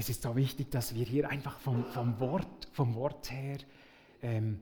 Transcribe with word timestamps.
es 0.00 0.08
ist 0.08 0.22
so 0.22 0.34
wichtig, 0.34 0.70
dass 0.70 0.94
wir 0.94 1.04
hier 1.04 1.28
einfach 1.28 1.58
vom, 1.58 1.84
vom, 1.84 2.18
Wort, 2.20 2.68
vom 2.72 2.94
Wort 2.94 3.30
her 3.30 3.58
ähm, 4.22 4.58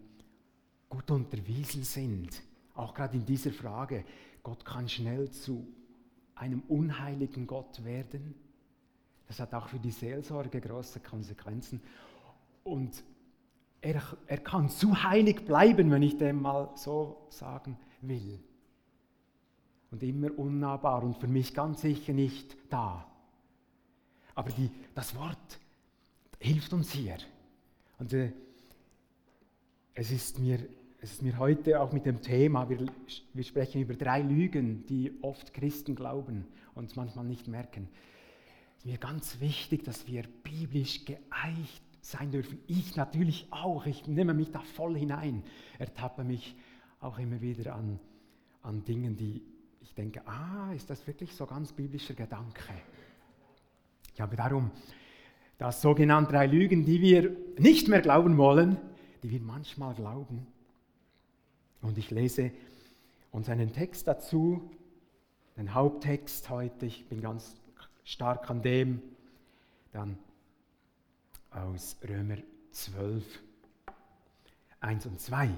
gut 0.89 1.09
unterwiesen 1.13 1.85
sind. 1.85 2.43
Auch 2.75 2.93
gerade 2.93 3.17
in 3.17 3.25
dieser 3.25 3.53
Frage, 3.53 4.05
Gott 4.43 4.65
kann 4.65 4.89
schnell 4.89 5.31
zu 5.31 5.65
einem 6.35 6.63
unheiligen 6.67 7.47
Gott 7.47 7.85
werden. 7.85 8.35
Das 9.29 9.39
hat 9.39 9.55
auch 9.55 9.69
für 9.69 9.79
die 9.79 9.93
Seelsorge 9.93 10.61
große 10.61 10.99
Konsequenzen. 10.99 11.83
Und 12.65 13.05
er, 13.81 14.03
er 14.27 14.39
kann 14.39 14.69
zu 14.69 15.05
heilig 15.05 15.45
bleiben, 15.45 15.93
wenn 15.93 16.03
ich 16.03 16.19
dem 16.19 16.43
mal 16.43 16.73
so 16.75 17.29
sagen 17.29 17.79
will. 18.01 18.41
Und 19.93 20.03
immer 20.03 20.37
unnahbar 20.37 21.05
und 21.05 21.17
für 21.17 21.29
mich 21.29 21.55
ganz 21.55 21.83
sicher 21.83 22.13
nicht 22.13 22.57
da. 22.71 23.07
Aber 24.39 24.53
die, 24.53 24.71
das 24.95 25.17
Wort 25.17 25.59
hilft 26.39 26.73
uns 26.73 26.93
hier. 26.93 27.17
Und 27.99 28.13
äh, 28.13 28.31
es, 29.95 30.13
ist 30.13 30.39
mir, 30.39 30.61
es 31.01 31.15
ist 31.15 31.23
mir 31.23 31.41
heute 31.41 31.81
auch 31.81 31.91
mit 31.93 32.07
dem 32.07 32.23
Thema, 32.23 32.69
wir, 32.69 32.87
wir 33.35 33.43
sprechen 33.43 33.83
über 33.83 33.95
drei 33.95 34.23
Lügen, 34.23 34.87
die 34.87 35.13
oft 35.23 35.53
Christen 35.53 35.97
glauben 35.97 36.47
und 36.77 36.95
manchmal 36.95 37.25
nicht 37.25 37.49
merken. 37.49 37.89
Es 38.77 38.85
ist 38.85 38.87
mir 38.87 38.99
ganz 38.99 39.41
wichtig, 39.41 39.83
dass 39.83 40.07
wir 40.07 40.23
biblisch 40.45 41.05
geeicht 41.05 41.83
sein 42.01 42.31
dürfen. 42.31 42.61
Ich 42.69 42.95
natürlich 42.95 43.49
auch. 43.51 43.87
Ich 43.87 44.07
nehme 44.07 44.35
mich 44.35 44.53
da 44.53 44.61
voll 44.61 44.97
hinein. 44.97 45.43
Ertappe 45.81 46.23
mich 46.23 46.55
auch 47.01 47.19
immer 47.19 47.41
wieder 47.41 47.75
an, 47.75 47.99
an 48.63 48.85
Dingen, 48.85 49.17
die 49.17 49.43
ich 49.81 49.95
denke, 49.95 50.25
ah, 50.29 50.73
ist 50.77 50.89
das 50.91 51.05
wirklich 51.09 51.35
so 51.35 51.45
ganz 51.45 51.73
biblischer 51.73 52.15
Gedanke? 52.15 52.73
Ich 54.19 54.21
habe 54.21 54.35
darum 54.35 54.73
das 55.59 55.81
sogenannte 55.81 56.33
drei 56.33 56.47
Lügen, 56.49 56.85
die 56.85 57.01
wir 57.01 57.37
nicht 57.57 57.87
mehr 57.87 58.01
glauben 58.01 58.37
wollen, 58.37 58.77
die 59.23 59.31
wir 59.31 59.39
manchmal 59.39 59.95
glauben. 59.95 60.45
Und 61.83 61.97
ich 61.99 62.11
lese 62.11 62.51
uns 63.31 63.49
einen 63.49 63.73
Text 63.73 64.09
dazu, 64.09 64.73
den 65.57 65.73
Haupttext 65.73 66.51
heute. 66.51 66.87
Ich 66.87 67.07
bin 67.09 67.21
ganz 67.21 67.55
stark 68.03 68.51
an 68.51 68.61
dem. 68.61 69.03
Dann 69.93 70.19
aus 71.53 71.97
Römer 72.03 72.39
12, 72.73 73.23
1 74.81 75.07
und 75.07 75.21
2. 75.21 75.49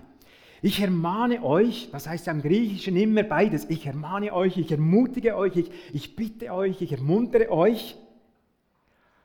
Ich 0.60 0.82
ermahne 0.82 1.42
euch, 1.42 1.88
das 1.92 2.06
heißt 2.06 2.28
am 2.28 2.42
Griechischen 2.42 2.98
immer 2.98 3.22
beides, 3.22 3.70
ich 3.70 3.86
ermahne 3.86 4.34
euch, 4.34 4.58
ich 4.58 4.70
ermutige 4.70 5.34
euch, 5.34 5.56
ich, 5.56 5.70
ich 5.94 6.14
bitte 6.14 6.52
euch, 6.52 6.82
ich 6.82 6.92
ermuntere 6.92 7.50
euch, 7.50 7.96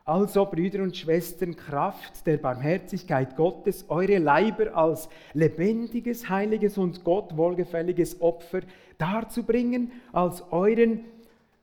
also, 0.07 0.45
Brüder 0.45 0.83
und 0.83 0.95
Schwestern, 0.95 1.55
Kraft 1.55 2.27
der 2.27 2.37
Barmherzigkeit 2.37 3.35
Gottes, 3.35 3.85
eure 3.89 4.19
Leiber 4.19 4.77
als 4.77 5.09
lebendiges, 5.33 6.29
heiliges 6.29 6.77
und 6.77 7.03
Gott 7.03 7.35
wohlgefälliges 7.35 8.21
Opfer 8.21 8.61
darzubringen, 8.99 9.91
als 10.13 10.43
euren 10.51 11.05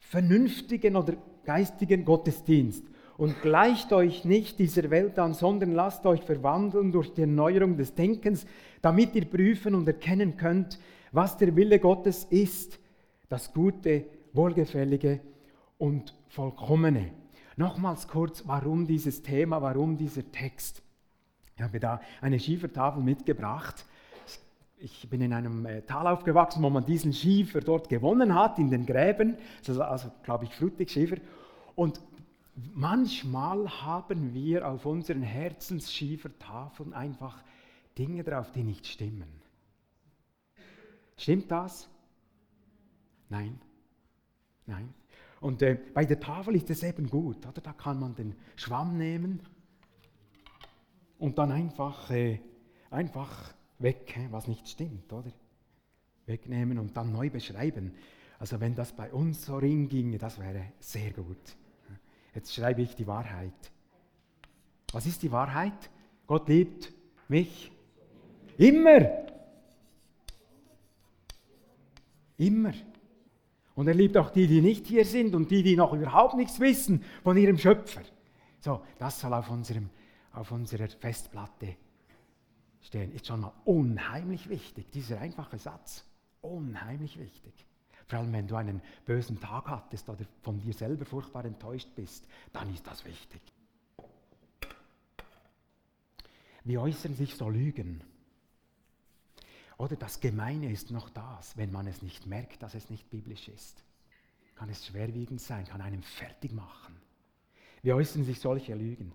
vernünftigen 0.01 0.97
oder 0.97 1.15
geistigen 1.45 2.05
Gottesdienst. 2.05 2.85
Und 3.17 3.41
gleicht 3.43 3.93
euch 3.93 4.25
nicht 4.25 4.59
dieser 4.59 4.91
Welt 4.91 5.21
an, 5.21 5.35
sondern 5.35 5.71
lasst 5.71 6.05
euch 6.05 6.23
verwandeln 6.23 6.91
durch 6.91 7.15
die 7.15 7.21
Erneuerung 7.21 7.77
des 7.77 7.95
Denkens, 7.95 8.45
damit 8.81 9.15
ihr 9.15 9.25
prüfen 9.25 9.77
und 9.77 9.87
erkennen 9.87 10.37
könnt, 10.37 10.81
was 11.13 11.37
der 11.37 11.55
Wille 11.55 11.79
Gottes 11.79 12.25
ist, 12.25 12.81
das 13.29 13.53
Gute, 13.53 14.05
Wohlgefällige 14.33 15.21
und 15.79 16.13
Vollkommene. 16.27 17.22
Nochmals 17.57 18.09
kurz, 18.09 18.47
warum 18.47 18.87
dieses 18.87 19.23
Thema, 19.23 19.61
warum 19.63 19.97
dieser 19.97 20.31
Text. 20.33 20.83
Ich 21.57 21.63
habe 21.63 21.81
da 21.81 22.01
eine 22.21 22.41
Schiefertafel 22.41 23.03
mitgebracht. 23.03 23.85
Ich 24.79 25.09
bin 25.09 25.21
in 25.21 25.33
einem 25.33 25.65
äh, 25.67 25.83
Tal 25.83 26.07
aufgewachsen, 26.07 26.63
wo 26.63 26.71
man 26.71 26.85
diesen 26.85 27.13
Schiefer 27.13 27.61
dort 27.61 27.89
gewonnen 27.89 28.35
hat, 28.35 28.59
in 28.59 28.71
den 28.71 28.85
Gräben, 28.85 29.37
also, 29.67 29.83
also 29.83 30.11
glaube 30.25 30.45
ich, 30.45 30.55
Frutigschiefer. 30.55 31.19
Und 31.77 32.01
manchmal 32.75 33.69
haben 33.83 34.35
wir 34.35 34.67
auf 34.67 34.87
unseren 34.87 35.23
Herzensschiefertafeln 35.23 36.93
einfach 36.93 37.43
Dinge 37.97 38.25
drauf, 38.25 38.51
die 38.51 38.65
nicht 38.65 38.87
stimmen. 38.87 39.29
Stimmt 41.17 41.51
das? 41.51 41.89
Nein. 43.29 43.61
Nein. 44.67 44.93
Und 45.43 45.61
äh, 45.61 45.77
bei 45.93 46.05
der 46.05 46.21
Tafel 46.21 46.55
ist 46.55 46.71
es 46.71 46.85
eben 46.85 47.11
gut, 47.11 47.45
oder? 47.47 47.61
Da 47.61 47.73
kann 47.73 47.99
man 47.99 48.15
den 48.15 48.37
Schwamm 48.55 48.97
nehmen 48.97 49.41
und 51.19 51.37
dann 51.37 51.51
einfach, 51.51 52.09
äh, 52.13 52.39
einfach 52.91 53.53
weg, 53.81 54.17
was 54.31 54.47
nicht 54.47 54.69
stimmt, 54.69 55.13
oder? 55.13 55.33
Wegnehmen 56.27 56.79
und 56.79 56.97
dann 56.97 57.13
neu 57.13 57.29
beschreiben. 57.29 57.93
Also 58.39 58.61
wenn 58.61 58.77
das 58.77 58.93
bei 58.93 59.13
uns 59.13 59.45
so 59.45 59.57
ring 59.57 59.89
ginge, 59.89 60.17
das 60.17 60.39
wäre 60.39 60.73
sehr 60.79 61.11
gut. 61.11 61.57
Jetzt 62.37 62.55
schreibe 62.55 62.83
ich 62.83 62.95
die 62.95 63.09
Wahrheit. 63.09 63.73
Was 64.93 65.07
ist 65.07 65.25
die 65.25 65.33
Wahrheit? 65.33 65.91
Gott 66.29 66.49
liebt 66.49 66.93
mich 67.27 67.73
immer. 68.59 69.11
Immer. 72.39 72.75
Und 73.75 73.89
er 73.89 73.95
liebt 73.95 74.17
auch 74.17 74.31
die, 74.31 74.47
die 74.47 74.61
nicht 74.61 74.87
hier 74.87 75.05
sind 75.05 75.35
und 75.35 75.51
die, 75.51 75.63
die 75.63 75.77
noch 75.77 75.93
überhaupt 75.93 76.35
nichts 76.35 76.61
wissen 76.61 77.03
von 77.23 77.37
ihrem 77.37 77.59
Schöpfer. 77.59 78.03
So, 78.61 78.83
das 78.99 79.21
soll 79.21 79.33
auf, 79.33 79.51
unserem, 79.51 79.89
auf 80.33 80.53
unserer 80.53 80.89
Festplatte 80.89 81.77
stehen. 82.81 83.13
Ist 83.13 83.27
schon 83.27 83.41
mal 83.41 83.53
unheimlich 83.65 84.49
wichtig, 84.49 84.91
dieser 84.91 85.21
einfache 85.21 85.59
Satz. 85.59 86.05
Unheimlich 86.43 87.19
wichtig. 87.19 87.53
Vor 88.07 88.19
allem, 88.19 88.33
wenn 88.33 88.47
du 88.47 88.57
einen 88.57 88.83
bösen 89.07 89.41
Tag 89.41 89.69
hattest 89.69 90.09
oder 90.09 90.25
von 90.43 90.61
dir 90.61 90.75
selber 90.75 91.07
furchtbar 91.07 91.45
enttäuscht 91.45 91.89
bist, 91.95 92.27
dann 92.53 92.73
ist 92.75 92.87
das 92.87 93.05
wichtig. 93.05 93.41
Wie 96.65 96.79
äußern 96.79 97.15
sich 97.15 97.37
so 97.37 97.49
Lügen? 97.49 98.05
Oder 99.79 99.97
das 99.97 100.21
Gemeine 100.21 100.71
ist 100.71 100.91
noch 100.91 101.11
das, 101.11 101.57
wenn 101.57 101.73
man 101.73 101.87
es 101.87 102.03
nicht 102.03 102.27
merkt, 102.27 102.63
dass 102.63 102.75
es 102.75 102.91
nicht 102.91 103.11
biblisch 103.11 103.49
ist. 103.49 103.83
Kann 104.55 104.69
es 104.69 104.87
schwerwiegend 104.87 105.41
sein, 105.41 105.67
kann 105.67 105.81
einem 105.81 106.03
fertig 106.03 106.53
machen. 106.53 106.97
Wie 107.83 107.93
äußern 107.93 108.25
sich 108.25 108.39
solche 108.39 108.75
Lügen? 108.75 109.13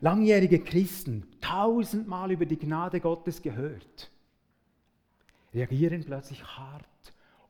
Langjährige 0.00 0.60
Christen, 0.60 1.26
tausendmal 1.40 2.32
über 2.32 2.46
die 2.46 2.58
Gnade 2.58 3.00
Gottes 3.00 3.40
gehört, 3.40 4.10
reagieren 5.52 6.04
plötzlich 6.04 6.42
hart, 6.44 6.86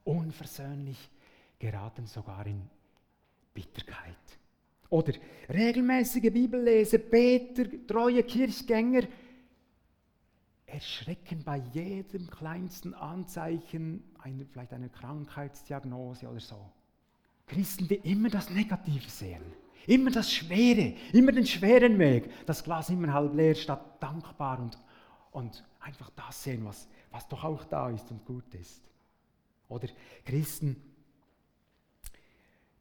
unversöhnlich, 0.05 1.11
geraten 1.59 2.07
sogar 2.07 2.47
in 2.47 2.63
Bitterkeit. 3.55 4.17
Oder 4.89 5.13
regelmäßige 5.49 6.33
Bibelleser, 6.33 6.99
Beter, 6.99 7.65
treue 7.87 8.23
Kirchgänger, 8.25 9.03
erschrecken 10.71 11.43
bei 11.45 11.57
jedem 11.73 12.29
kleinsten 12.31 12.95
Anzeichen, 12.95 14.03
einer, 14.19 14.45
vielleicht 14.45 14.73
einer 14.73 14.89
Krankheitsdiagnose 14.89 16.29
oder 16.29 16.41
so. 16.41 16.71
Christen, 17.47 17.89
die 17.89 17.97
immer 17.97 18.31
das 18.31 18.51
Negative 18.51 19.09
sehen, 19.09 19.43
immer 19.87 20.11
das 20.11 20.33
Schwere, 20.33 20.95
immer 21.13 21.33
den 21.33 21.47
schweren 21.47 21.99
Weg, 21.99 22.31
das 22.47 22.63
Glas 22.63 22.91
immer 22.91 23.13
halb 23.13 23.35
leer 23.35 23.55
statt 23.55 24.01
dankbar 24.01 24.61
und, 24.61 24.79
und 25.33 25.65
einfach 25.81 26.11
das 26.11 26.43
sehen, 26.43 26.65
was, 26.65 26.89
was 27.11 27.27
doch 27.29 27.45
auch 27.45 27.65
da 27.65 27.91
ist 27.91 28.11
und 28.11 28.25
gut 28.25 28.55
ist. 28.55 28.83
Oder 29.69 29.89
Christen 30.25 30.77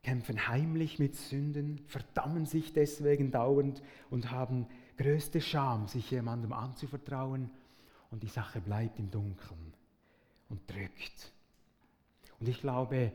kämpfen 0.03 0.47
heimlich 0.47 0.99
mit 0.99 1.15
Sünden, 1.15 1.79
verdammen 1.87 2.45
sich 2.45 2.73
deswegen 2.73 3.31
dauernd 3.31 3.81
und 4.09 4.31
haben 4.31 4.67
größte 4.97 5.41
Scham, 5.41 5.87
sich 5.87 6.09
jemandem 6.11 6.53
anzuvertrauen 6.53 7.49
und 8.11 8.23
die 8.23 8.27
Sache 8.27 8.61
bleibt 8.61 8.99
im 8.99 9.11
Dunkeln 9.11 9.73
und 10.49 10.69
drückt. 10.69 11.31
Und 12.39 12.47
ich 12.47 12.61
glaube, 12.61 13.11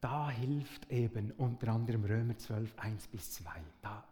da 0.00 0.30
hilft 0.30 0.90
eben 0.90 1.30
unter 1.32 1.68
anderem 1.68 2.04
Römer 2.04 2.36
12, 2.36 2.76
1 2.76 3.06
bis 3.08 3.32
2. 3.32 3.50
Da, 3.80 4.04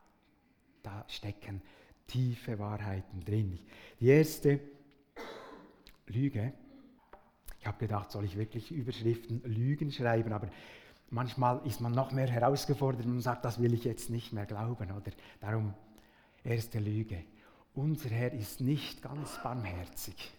da 0.82 1.04
stecken 1.08 1.60
tiefe 2.06 2.58
Wahrheiten 2.58 3.24
drin. 3.24 3.58
Die 4.00 4.08
erste 4.08 4.60
Lüge, 6.06 6.52
ich 7.58 7.66
habe 7.66 7.78
gedacht, 7.78 8.10
soll 8.10 8.24
ich 8.24 8.36
wirklich 8.36 8.70
Überschriften 8.70 9.42
Lügen 9.44 9.92
schreiben, 9.92 10.32
aber 10.32 10.48
manchmal 11.10 11.60
ist 11.66 11.80
man 11.80 11.92
noch 11.92 12.12
mehr 12.12 12.28
herausgefordert 12.28 13.04
und 13.04 13.20
sagt, 13.20 13.44
das 13.44 13.60
will 13.60 13.74
ich 13.74 13.84
jetzt 13.84 14.10
nicht 14.10 14.32
mehr 14.32 14.46
glauben. 14.46 14.90
Oder 14.90 15.12
darum 15.40 15.74
erste 16.44 16.78
Lüge 16.78 17.24
unser 17.74 18.10
Herr 18.10 18.32
ist 18.32 18.60
nicht 18.60 19.02
ganz 19.02 19.38
barmherzig. 19.42 20.32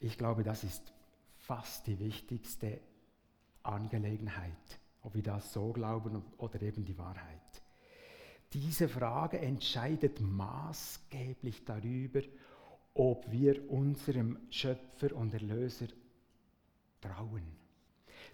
Ich 0.00 0.18
glaube, 0.18 0.42
das 0.42 0.64
ist 0.64 0.92
fast 1.36 1.86
die 1.86 1.98
wichtigste 1.98 2.80
Angelegenheit, 3.62 4.80
ob 5.02 5.14
wir 5.14 5.22
das 5.22 5.52
so 5.52 5.72
glauben 5.72 6.22
oder 6.38 6.60
eben 6.62 6.84
die 6.84 6.98
Wahrheit. 6.98 7.40
Diese 8.52 8.88
Frage 8.88 9.38
entscheidet 9.38 10.20
maßgeblich 10.20 11.64
darüber, 11.64 12.20
ob 12.94 13.30
wir 13.30 13.70
unserem 13.70 14.38
Schöpfer 14.50 15.14
und 15.16 15.32
Erlöser 15.32 15.86
trauen. 17.00 17.42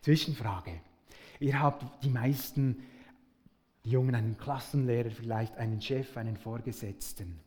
Zwischenfrage. 0.01 0.81
Ihr 1.41 1.61
habt 1.61 2.05
die 2.05 2.11
meisten 2.11 2.83
Jungen 3.85 4.15
einen 4.15 4.37
Klassenlehrer, 4.37 5.11
vielleicht 5.11 5.57
einen 5.57 5.81
Chef, 5.81 6.17
einen 6.17 6.37
Vorgesetzten. 6.37 7.41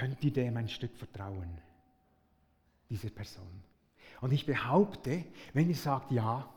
Könnt 0.00 0.24
ihr 0.24 0.32
dem 0.32 0.56
ein 0.56 0.70
Stück 0.70 0.96
vertrauen, 0.96 1.60
dieser 2.88 3.10
Person? 3.10 3.62
Und 4.22 4.32
ich 4.32 4.46
behaupte, 4.46 5.26
wenn 5.52 5.68
ihr 5.68 5.76
sagt 5.76 6.10
ja, 6.10 6.48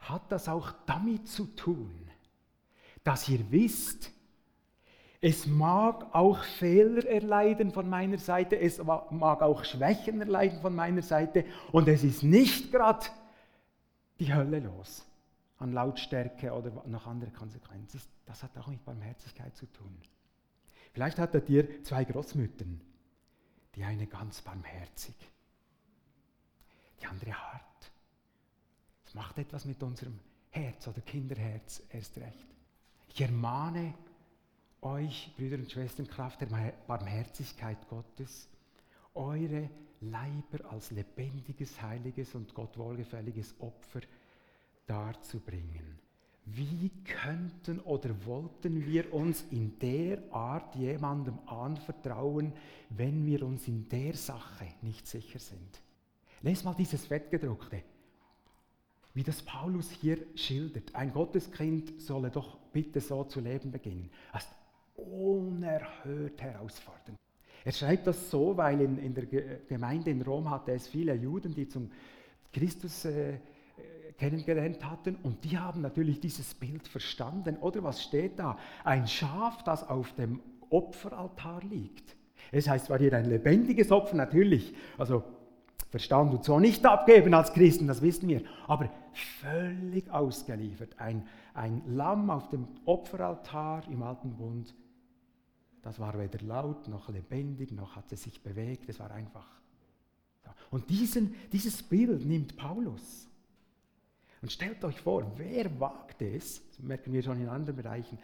hat 0.00 0.32
das 0.32 0.48
auch 0.48 0.72
damit 0.84 1.28
zu 1.28 1.46
tun, 1.54 2.10
dass 3.04 3.28
ihr 3.28 3.52
wisst, 3.52 4.10
es 5.20 5.46
mag 5.46 6.12
auch 6.12 6.42
Fehler 6.42 7.06
erleiden 7.06 7.70
von 7.70 7.88
meiner 7.88 8.18
Seite, 8.18 8.58
es 8.58 8.82
mag 8.82 9.42
auch 9.42 9.64
Schwächen 9.64 10.20
erleiden 10.20 10.60
von 10.60 10.74
meiner 10.74 11.02
Seite 11.02 11.44
und 11.70 11.86
es 11.86 12.02
ist 12.02 12.24
nicht 12.24 12.72
gerade 12.72 13.06
die 14.18 14.34
Hölle 14.34 14.58
los 14.58 15.06
an 15.58 15.72
Lautstärke 15.72 16.50
oder 16.50 16.82
noch 16.86 17.06
andere 17.06 17.30
Konsequenzen. 17.30 18.00
Das 18.24 18.42
hat 18.42 18.58
auch 18.58 18.66
mit 18.66 18.84
Barmherzigkeit 18.84 19.54
zu 19.54 19.66
tun. 19.66 19.96
Vielleicht 20.96 21.18
hattet 21.18 21.50
ihr 21.50 21.84
zwei 21.84 22.04
Großmüttern, 22.06 22.80
die 23.74 23.84
eine 23.84 24.06
ganz 24.06 24.40
barmherzig, 24.40 25.14
die 26.98 27.06
andere 27.06 27.34
hart. 27.34 27.92
Es 29.04 29.12
macht 29.12 29.36
etwas 29.36 29.66
mit 29.66 29.82
unserem 29.82 30.18
Herz 30.48 30.88
oder 30.88 31.02
Kinderherz 31.02 31.82
erst 31.90 32.16
recht. 32.16 32.46
Ich 33.10 33.20
ermahne 33.20 33.92
euch, 34.80 35.34
Brüder 35.36 35.58
und 35.58 35.70
Schwestern, 35.70 36.08
Kraft 36.08 36.40
der 36.40 36.46
Barmherzigkeit 36.86 37.86
Gottes, 37.90 38.48
eure 39.12 39.68
Leiber 40.00 40.64
als 40.70 40.92
lebendiges, 40.92 41.82
heiliges 41.82 42.34
und 42.34 42.54
Gott 42.54 42.78
wohlgefälliges 42.78 43.54
Opfer 43.60 44.00
darzubringen. 44.86 45.98
Wie 46.46 46.90
könnten 47.04 47.80
oder 47.80 48.10
wollten 48.24 48.86
wir 48.86 49.12
uns 49.12 49.44
in 49.50 49.78
der 49.80 50.22
Art 50.32 50.76
jemandem 50.76 51.38
anvertrauen, 51.46 52.52
wenn 52.90 53.26
wir 53.26 53.42
uns 53.44 53.66
in 53.66 53.88
der 53.88 54.14
Sache 54.14 54.66
nicht 54.80 55.08
sicher 55.08 55.40
sind? 55.40 55.82
Les 56.42 56.62
mal 56.62 56.74
dieses 56.74 57.04
Fettgedruckte, 57.04 57.82
wie 59.12 59.24
das 59.24 59.42
Paulus 59.42 59.90
hier 59.90 60.18
schildert. 60.36 60.94
Ein 60.94 61.12
Gotteskind 61.12 62.00
solle 62.00 62.30
doch 62.30 62.56
bitte 62.72 63.00
so 63.00 63.24
zu 63.24 63.40
leben 63.40 63.72
beginnen. 63.72 64.08
Das 64.32 64.44
ist 64.44 64.52
unerhört 64.94 66.40
herausfordernd. 66.40 67.18
Er 67.64 67.72
schreibt 67.72 68.06
das 68.06 68.30
so, 68.30 68.56
weil 68.56 68.80
in, 68.80 68.98
in 68.98 69.14
der 69.14 69.26
Gemeinde 69.26 70.10
in 70.12 70.22
Rom 70.22 70.48
hatte 70.48 70.70
es 70.70 70.86
viele 70.86 71.14
Juden, 71.14 71.52
die 71.52 71.66
zum 71.66 71.90
Christus 72.52 73.04
äh, 73.04 73.40
kennengelernt 74.18 74.84
hatten 74.84 75.16
und 75.22 75.44
die 75.44 75.58
haben 75.58 75.80
natürlich 75.80 76.20
dieses 76.20 76.54
Bild 76.54 76.88
verstanden. 76.88 77.56
Oder 77.58 77.82
was 77.82 78.02
steht 78.02 78.38
da? 78.38 78.58
Ein 78.84 79.06
Schaf, 79.06 79.62
das 79.64 79.88
auf 79.88 80.12
dem 80.14 80.40
Opferaltar 80.70 81.62
liegt. 81.62 82.16
Es 82.52 82.68
heißt 82.68 82.86
zwar 82.86 82.98
hier 82.98 83.12
ein 83.12 83.26
lebendiges 83.26 83.90
Opfer, 83.90 84.16
natürlich, 84.16 84.74
also 84.98 85.24
Verstand 85.90 86.34
und 86.34 86.44
so 86.44 86.58
nicht 86.58 86.84
abgeben 86.84 87.32
als 87.32 87.52
Christen, 87.52 87.86
das 87.86 88.02
wissen 88.02 88.28
wir, 88.28 88.42
aber 88.66 88.90
völlig 89.12 90.10
ausgeliefert. 90.10 90.98
Ein, 90.98 91.26
ein 91.54 91.82
Lamm 91.86 92.28
auf 92.28 92.48
dem 92.48 92.66
Opferaltar 92.84 93.88
im 93.88 94.02
Alten 94.02 94.36
Bund, 94.36 94.74
das 95.82 96.00
war 96.00 96.18
weder 96.18 96.44
laut 96.44 96.88
noch 96.88 97.08
lebendig, 97.08 97.70
noch 97.70 97.94
hat 97.94 98.10
es 98.10 98.24
sich 98.24 98.42
bewegt, 98.42 98.88
es 98.88 98.98
war 98.98 99.10
einfach. 99.10 99.46
Und 100.70 100.90
diesen, 100.90 101.34
dieses 101.52 101.82
Bild 101.82 102.26
nimmt 102.26 102.56
Paulus 102.56 103.28
und 104.46 104.52
stellt 104.52 104.84
euch 104.84 105.00
vor, 105.00 105.32
wer 105.38 105.80
wagt 105.80 106.22
es, 106.22 106.62
das 106.68 106.78
merken 106.78 107.12
wir 107.12 107.20
schon 107.20 107.40
in 107.40 107.48
anderen 107.48 107.74
Bereichen, 107.74 108.16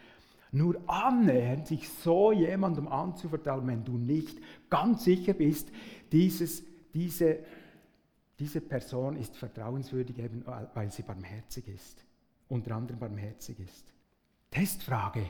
nur 0.52 0.80
annähernd 0.86 1.66
sich 1.66 1.88
so 1.88 2.30
jemandem 2.30 2.86
anzuvertrauen, 2.86 3.66
wenn 3.66 3.82
du 3.82 3.98
nicht 3.98 4.38
ganz 4.70 5.02
sicher 5.02 5.32
bist, 5.32 5.72
dieses, 6.12 6.62
diese, 6.94 7.40
diese 8.38 8.60
Person 8.60 9.16
ist 9.16 9.34
vertrauenswürdig, 9.34 10.16
eben 10.20 10.44
weil 10.74 10.92
sie 10.92 11.02
barmherzig 11.02 11.66
ist. 11.66 12.04
Unter 12.48 12.76
anderem 12.76 13.00
barmherzig 13.00 13.58
ist. 13.58 13.92
Testfrage, 14.48 15.28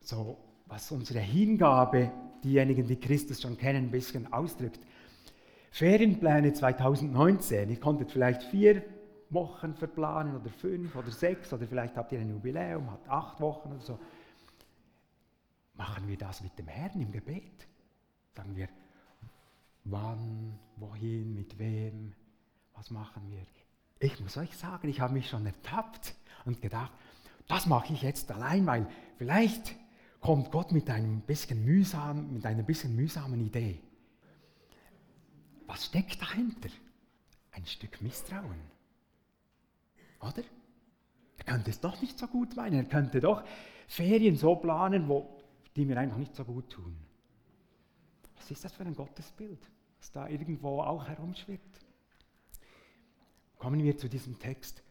so 0.00 0.36
was 0.66 0.92
unsere 0.92 1.20
Hingabe, 1.20 2.12
diejenigen, 2.44 2.86
die 2.86 3.00
Christus 3.00 3.40
schon 3.40 3.56
kennen, 3.56 3.86
ein 3.86 3.90
bisschen 3.90 4.30
ausdrückt. 4.30 4.80
Ferienpläne 5.70 6.52
2019, 6.52 7.70
ihr 7.70 7.80
konntet 7.80 8.12
vielleicht 8.12 8.42
vier 8.42 8.82
Wochen 9.30 9.74
verplanen 9.74 10.36
oder 10.36 10.50
fünf 10.50 10.94
oder 10.94 11.10
sechs 11.10 11.52
oder 11.52 11.66
vielleicht 11.66 11.96
habt 11.96 12.12
ihr 12.12 12.20
ein 12.20 12.30
Jubiläum, 12.30 12.90
habt 12.90 13.08
acht 13.08 13.40
Wochen 13.40 13.72
oder 13.72 13.80
so. 13.80 13.98
Machen 15.74 16.08
wir 16.08 16.16
das 16.16 16.42
mit 16.42 16.58
dem 16.58 16.68
Herrn 16.68 17.00
im 17.00 17.12
Gebet? 17.12 17.66
Sagen 18.34 18.56
wir, 18.56 18.68
wann, 19.84 20.58
wohin, 20.76 21.34
mit 21.34 21.58
wem, 21.58 22.14
was 22.74 22.90
machen 22.90 23.30
wir? 23.30 23.44
Ich 23.98 24.20
muss 24.20 24.36
euch 24.36 24.56
sagen, 24.56 24.88
ich 24.88 25.00
habe 25.00 25.14
mich 25.14 25.28
schon 25.28 25.46
ertappt 25.46 26.14
und 26.44 26.60
gedacht, 26.60 26.92
das 27.48 27.66
mache 27.66 27.92
ich 27.92 28.02
jetzt 28.02 28.30
allein, 28.30 28.66
weil 28.66 28.86
vielleicht 29.16 29.74
kommt 30.20 30.50
Gott 30.50 30.72
mit 30.72 30.90
einem 30.90 31.20
bisschen 31.20 31.64
mühsam, 31.64 32.32
mit 32.32 32.44
einer 32.46 32.62
bisschen 32.62 32.94
mühsamen 32.94 33.40
Idee. 33.40 33.80
Was 35.66 35.86
steckt 35.86 36.20
dahinter? 36.20 36.68
Ein 37.52 37.66
Stück 37.66 38.02
Misstrauen. 38.02 38.75
Oder? 40.26 40.42
Er 41.38 41.44
könnte 41.44 41.70
es 41.70 41.80
doch 41.80 42.00
nicht 42.00 42.18
so 42.18 42.26
gut 42.26 42.56
meinen. 42.56 42.74
Er 42.74 42.84
könnte 42.84 43.20
doch 43.20 43.44
Ferien 43.86 44.36
so 44.36 44.56
planen, 44.56 45.08
wo, 45.08 45.38
die 45.74 45.84
mir 45.84 45.98
einfach 45.98 46.16
nicht 46.16 46.34
so 46.34 46.44
gut 46.44 46.70
tun. 46.70 46.96
Was 48.36 48.50
ist 48.50 48.64
das 48.64 48.72
für 48.72 48.84
ein 48.84 48.94
Gottesbild, 48.94 49.60
das 49.98 50.12
da 50.12 50.28
irgendwo 50.28 50.80
auch 50.80 51.06
herumschwirrt? 51.06 51.60
Kommen 53.58 53.82
wir 53.82 53.96
zu 53.96 54.08
diesem 54.08 54.38
Text. 54.38 54.82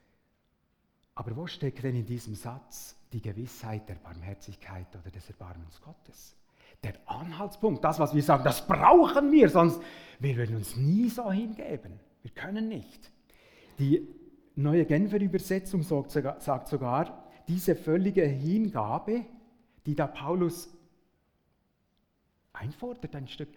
Aber 1.15 1.35
wo 1.35 1.47
steckt 1.47 1.83
denn 1.83 1.95
in 1.95 2.05
diesem 2.05 2.35
Satz 2.35 2.95
die 3.13 3.21
Gewissheit 3.21 3.87
der 3.87 3.95
Barmherzigkeit 3.95 4.87
oder 4.95 5.09
des 5.09 5.29
Erbarmens 5.29 5.81
Gottes? 5.81 6.35
Der 6.83 6.95
Anhaltspunkt, 7.06 7.83
das, 7.83 7.99
was 7.99 8.13
wir 8.13 8.21
sagen, 8.21 8.44
das 8.44 8.68
brauchen 8.68 9.31
wir, 9.31 9.49
sonst 9.49 9.81
wir 10.19 10.35
würden 10.35 10.57
uns 10.57 10.75
nie 10.75 11.09
so 11.09 11.31
hingeben. 11.31 11.99
Wir 12.21 12.31
können 12.31 12.68
nicht. 12.68 13.11
Die 13.80 14.07
Neue 14.56 14.85
Genfer 14.85 15.19
Übersetzung 15.19 15.83
sagt 15.83 16.68
sogar, 16.68 17.30
diese 17.47 17.76
völlige 17.76 18.26
Hingabe, 18.26 19.26
die 19.85 19.95
da 19.95 20.07
Paulus 20.07 20.69
einfordert, 22.54 23.16
ein 23.16 23.28
Stück, 23.28 23.50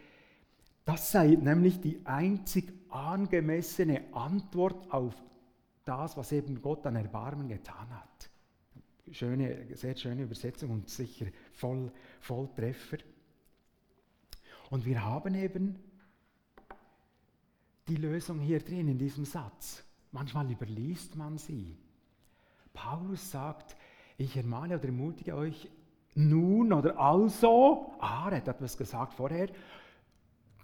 das 0.84 1.12
sei 1.12 1.28
nämlich 1.28 1.80
die 1.80 2.00
einzig 2.04 2.72
angemessene 2.88 4.12
Antwort 4.12 4.90
auf 4.90 5.14
das, 5.84 6.16
was 6.16 6.32
eben 6.32 6.60
Gott 6.60 6.86
an 6.86 6.96
Erbarmen 6.96 7.48
getan 7.48 7.88
hat. 7.90 8.30
Schöne, 9.12 9.76
sehr 9.76 9.96
schöne 9.96 10.22
Übersetzung 10.22 10.70
und 10.70 10.88
sicher 10.88 11.26
voll, 11.52 11.92
voll 12.20 12.48
Treffer. 12.54 12.98
Und 14.70 14.84
wir 14.84 15.04
haben 15.04 15.34
eben 15.34 15.78
die 17.86 17.96
Lösung 17.96 18.40
hier 18.40 18.60
drin 18.60 18.88
in 18.88 18.98
diesem 18.98 19.24
Satz. 19.24 19.84
Manchmal 20.12 20.50
überliest 20.50 21.16
man 21.16 21.38
sie. 21.38 21.76
Paulus 22.72 23.30
sagt, 23.30 23.76
ich 24.16 24.36
ermahne 24.36 24.76
oder 24.76 24.86
ermutige 24.86 25.34
euch 25.34 25.68
nun 26.14 26.72
oder 26.72 26.98
also, 26.98 27.92
ah, 28.00 28.28
er 28.30 28.38
hat 28.38 28.48
etwas 28.48 28.76
gesagt 28.76 29.14
vorher, 29.14 29.48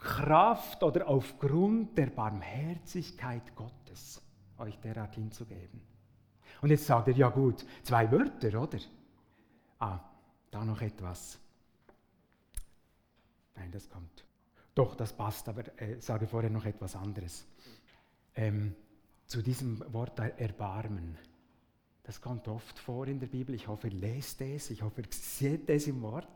Kraft 0.01 0.83
oder 0.83 1.09
aufgrund 1.09 1.97
der 1.97 2.07
Barmherzigkeit 2.07 3.55
Gottes 3.55 4.21
euch 4.59 4.79
derart 4.81 5.15
hinzugeben. 5.15 5.81
Und 6.61 6.71
jetzt 6.71 6.87
sagt 6.87 7.09
er, 7.09 7.15
ja 7.15 7.29
gut, 7.29 7.65
zwei 7.83 8.11
Wörter, 8.11 8.61
oder? 8.61 8.79
Ah, 9.79 10.01
da 10.51 10.65
noch 10.65 10.81
etwas. 10.81 11.39
Nein, 13.57 13.71
das 13.71 13.89
kommt. 13.89 14.25
Doch, 14.75 14.95
das 14.95 15.13
passt, 15.13 15.49
aber 15.49 15.63
äh, 15.81 16.01
sage 16.01 16.27
vorher 16.27 16.51
noch 16.51 16.65
etwas 16.65 16.97
anderes. 16.97 17.47
Ähm, 18.35 18.75
zu 19.35 19.43
diesem 19.43 19.83
Wort 19.93 20.17
Erbarmen. 20.21 21.19
Das 22.05 22.21
kommt 22.21 22.47
oft 22.47 22.79
vor 22.79 23.09
in 23.09 23.19
der 23.19 23.26
Bibel. 23.26 23.53
Ich 23.53 23.67
hoffe, 23.67 23.88
ihr 23.88 23.95
lest 23.95 24.41
es. 24.41 24.71
Ich 24.71 24.81
hoffe, 24.83 25.00
ihr 25.00 25.09
seht 25.11 25.69
es 25.69 25.88
im 25.88 26.03
Wort. 26.03 26.29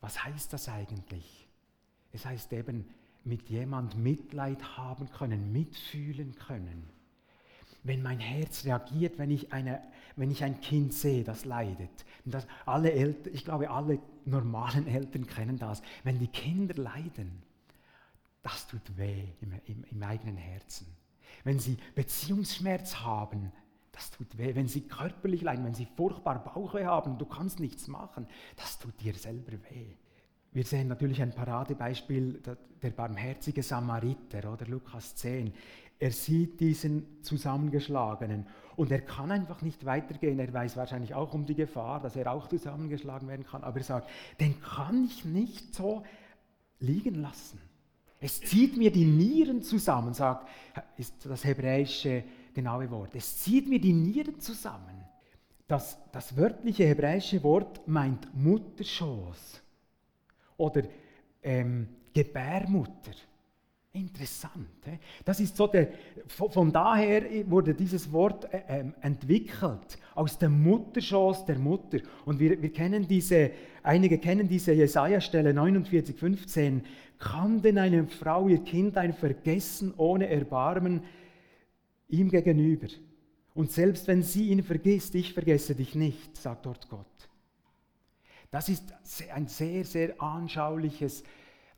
Was 0.00 0.24
heißt 0.24 0.52
das 0.52 0.68
eigentlich? 0.68 1.46
Es 2.12 2.26
heißt 2.26 2.52
eben, 2.54 2.84
mit 3.22 3.48
jemand 3.50 3.96
Mitleid 3.96 4.76
haben 4.76 5.08
können, 5.10 5.52
mitfühlen 5.52 6.34
können. 6.34 6.90
wenn 7.84 8.02
mein 8.02 8.18
Herz 8.18 8.64
reagiert, 8.64 9.16
wenn 9.18 9.30
ich, 9.30 9.52
eine, 9.52 9.80
wenn 10.16 10.32
ich 10.32 10.42
ein 10.42 10.60
Kind 10.60 10.92
sehe, 10.92 11.22
das 11.22 11.44
leidet. 11.44 12.04
Das 12.24 12.48
alle 12.66 12.90
Eltern, 12.90 13.32
ich 13.32 13.44
glaube, 13.44 13.70
alle 13.70 14.00
normalen 14.24 14.88
Eltern 14.88 15.24
kennen 15.28 15.58
das. 15.60 15.82
Wenn 16.02 16.18
die 16.18 16.26
Kinder 16.26 16.74
leiden, 16.74 17.44
das 18.42 18.66
tut 18.66 18.96
weh 18.96 19.22
im, 19.40 19.52
im, 19.66 19.84
im 19.84 20.02
eigenen 20.02 20.36
Herzen. 20.36 21.03
Wenn 21.44 21.58
sie 21.58 21.76
Beziehungsschmerz 21.94 22.96
haben, 22.96 23.52
das 23.92 24.10
tut 24.10 24.36
weh. 24.36 24.54
Wenn 24.54 24.66
sie 24.66 24.82
körperlich 24.82 25.42
leiden, 25.42 25.64
wenn 25.64 25.74
sie 25.74 25.86
furchtbar 25.96 26.42
Bauchweh 26.42 26.84
haben, 26.84 27.18
du 27.18 27.26
kannst 27.26 27.60
nichts 27.60 27.86
machen, 27.86 28.26
das 28.56 28.78
tut 28.78 29.00
dir 29.00 29.14
selber 29.14 29.52
weh. 29.70 29.94
Wir 30.52 30.64
sehen 30.64 30.88
natürlich 30.88 31.20
ein 31.20 31.32
Paradebeispiel, 31.32 32.40
der 32.82 32.90
barmherzige 32.90 33.62
Samariter 33.62 34.52
oder 34.52 34.66
Lukas 34.66 35.16
10. 35.16 35.52
Er 35.98 36.10
sieht 36.10 36.60
diesen 36.60 37.22
zusammengeschlagenen 37.22 38.46
und 38.76 38.90
er 38.90 39.00
kann 39.00 39.30
einfach 39.30 39.62
nicht 39.62 39.84
weitergehen. 39.84 40.38
Er 40.38 40.52
weiß 40.52 40.76
wahrscheinlich 40.76 41.14
auch 41.14 41.34
um 41.34 41.44
die 41.44 41.54
Gefahr, 41.54 42.00
dass 42.00 42.16
er 42.16 42.30
auch 42.32 42.48
zusammengeschlagen 42.48 43.28
werden 43.28 43.44
kann. 43.44 43.64
Aber 43.64 43.78
er 43.78 43.84
sagt, 43.84 44.10
den 44.40 44.60
kann 44.60 45.04
ich 45.04 45.24
nicht 45.24 45.74
so 45.74 46.02
liegen 46.78 47.16
lassen. 47.16 47.60
Es 48.24 48.40
zieht 48.40 48.78
mir 48.78 48.90
die 48.90 49.04
Nieren 49.04 49.62
zusammen, 49.62 50.14
sagt, 50.14 50.48
ist 50.96 51.26
das 51.26 51.44
hebräische 51.44 52.24
genaue 52.54 52.90
Wort. 52.90 53.14
Es 53.14 53.42
zieht 53.42 53.68
mir 53.68 53.78
die 53.78 53.92
Nieren 53.92 54.40
zusammen. 54.40 55.04
Das, 55.68 55.98
das 56.10 56.34
wörtliche 56.34 56.86
hebräische 56.86 57.42
Wort 57.42 57.86
meint 57.86 58.34
Mutterschoß 58.34 59.62
oder 60.56 60.84
ähm, 61.42 61.86
Gebärmutter. 62.14 63.12
Interessant. 63.94 64.66
Das 65.24 65.38
ist 65.38 65.56
so 65.56 65.68
der, 65.68 65.88
von 66.26 66.72
daher 66.72 67.22
wurde 67.48 67.74
dieses 67.74 68.10
Wort 68.10 68.52
äh, 68.52 68.62
ähm, 68.66 68.94
entwickelt, 69.00 69.98
aus 70.16 70.36
dem 70.36 70.64
Mutterschoß 70.64 71.46
der 71.46 71.60
Mutter. 71.60 71.98
Und 72.24 72.40
wir, 72.40 72.60
wir 72.60 72.72
kennen 72.72 73.06
diese, 73.06 73.52
einige 73.84 74.18
kennen 74.18 74.48
diese 74.48 74.72
Jesaja-Stelle 74.72 75.54
49, 75.54 76.16
15. 76.16 76.82
Kann 77.20 77.62
denn 77.62 77.78
eine 77.78 78.08
Frau 78.08 78.48
ihr 78.48 78.64
Kind 78.64 78.96
ein 78.96 79.12
vergessen 79.12 79.94
ohne 79.96 80.28
Erbarmen 80.28 81.04
ihm 82.08 82.30
gegenüber? 82.30 82.88
Und 83.54 83.70
selbst 83.70 84.08
wenn 84.08 84.24
sie 84.24 84.48
ihn 84.48 84.64
vergisst, 84.64 85.14
ich 85.14 85.32
vergesse 85.32 85.76
dich 85.76 85.94
nicht, 85.94 86.36
sagt 86.36 86.66
dort 86.66 86.88
Gott. 86.88 87.06
Das 88.50 88.68
ist 88.68 88.92
ein 89.32 89.46
sehr, 89.46 89.84
sehr 89.84 90.20
anschauliches 90.20 91.22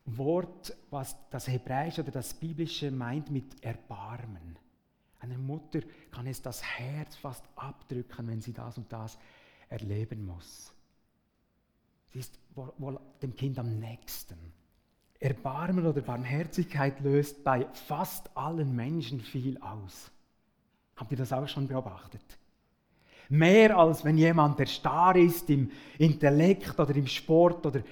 Wort, 0.07 0.77
was 0.91 1.17
das 1.31 1.49
Hebräische 1.49 2.03
oder 2.03 2.13
das 2.13 2.35
Biblische 2.35 2.91
meint 2.91 3.31
mit 3.31 3.63
Erbarmen. 3.63 4.59
Eine 5.21 5.39
Mutter 5.39 5.81
kann 6.11 6.27
es 6.27 6.41
das 6.41 6.63
Herz 6.63 7.17
fast 7.17 7.45
abdrücken, 7.57 8.29
wenn 8.29 8.41
sie 8.41 8.53
das 8.53 8.79
und 8.79 8.93
das 8.93 9.19
erleben 9.69 10.25
muss. 10.25 10.73
Sie 12.13 12.21
ist 12.21 12.39
wohl 12.55 12.99
dem 13.21 13.35
Kind 13.35 13.59
am 13.59 13.79
nächsten. 13.79 14.39
Erbarmen 15.19 15.87
oder 15.87 16.03
Barmherzigkeit 16.03 17.01
löst 17.01 17.43
bei 17.43 17.67
fast 17.73 18.35
allen 18.37 18.75
Menschen 18.77 19.21
viel 19.21 19.59
aus. 19.61 20.11
Habt 20.95 21.11
ihr 21.11 21.19
das 21.19 21.33
auch 21.33 21.49
schon 21.49 21.67
beobachtet? 21.67 22.39
Mehr 23.29 23.77
als 23.77 24.05
wenn 24.05 24.19
jemand 24.19 24.59
der 24.59 24.67
starr 24.67 25.17
ist 25.17 25.51
im 25.51 25.71
Intellekt 25.99 26.79
oder 26.79 26.95
im 26.95 27.07
Sport 27.07 27.67
oder 27.67 27.83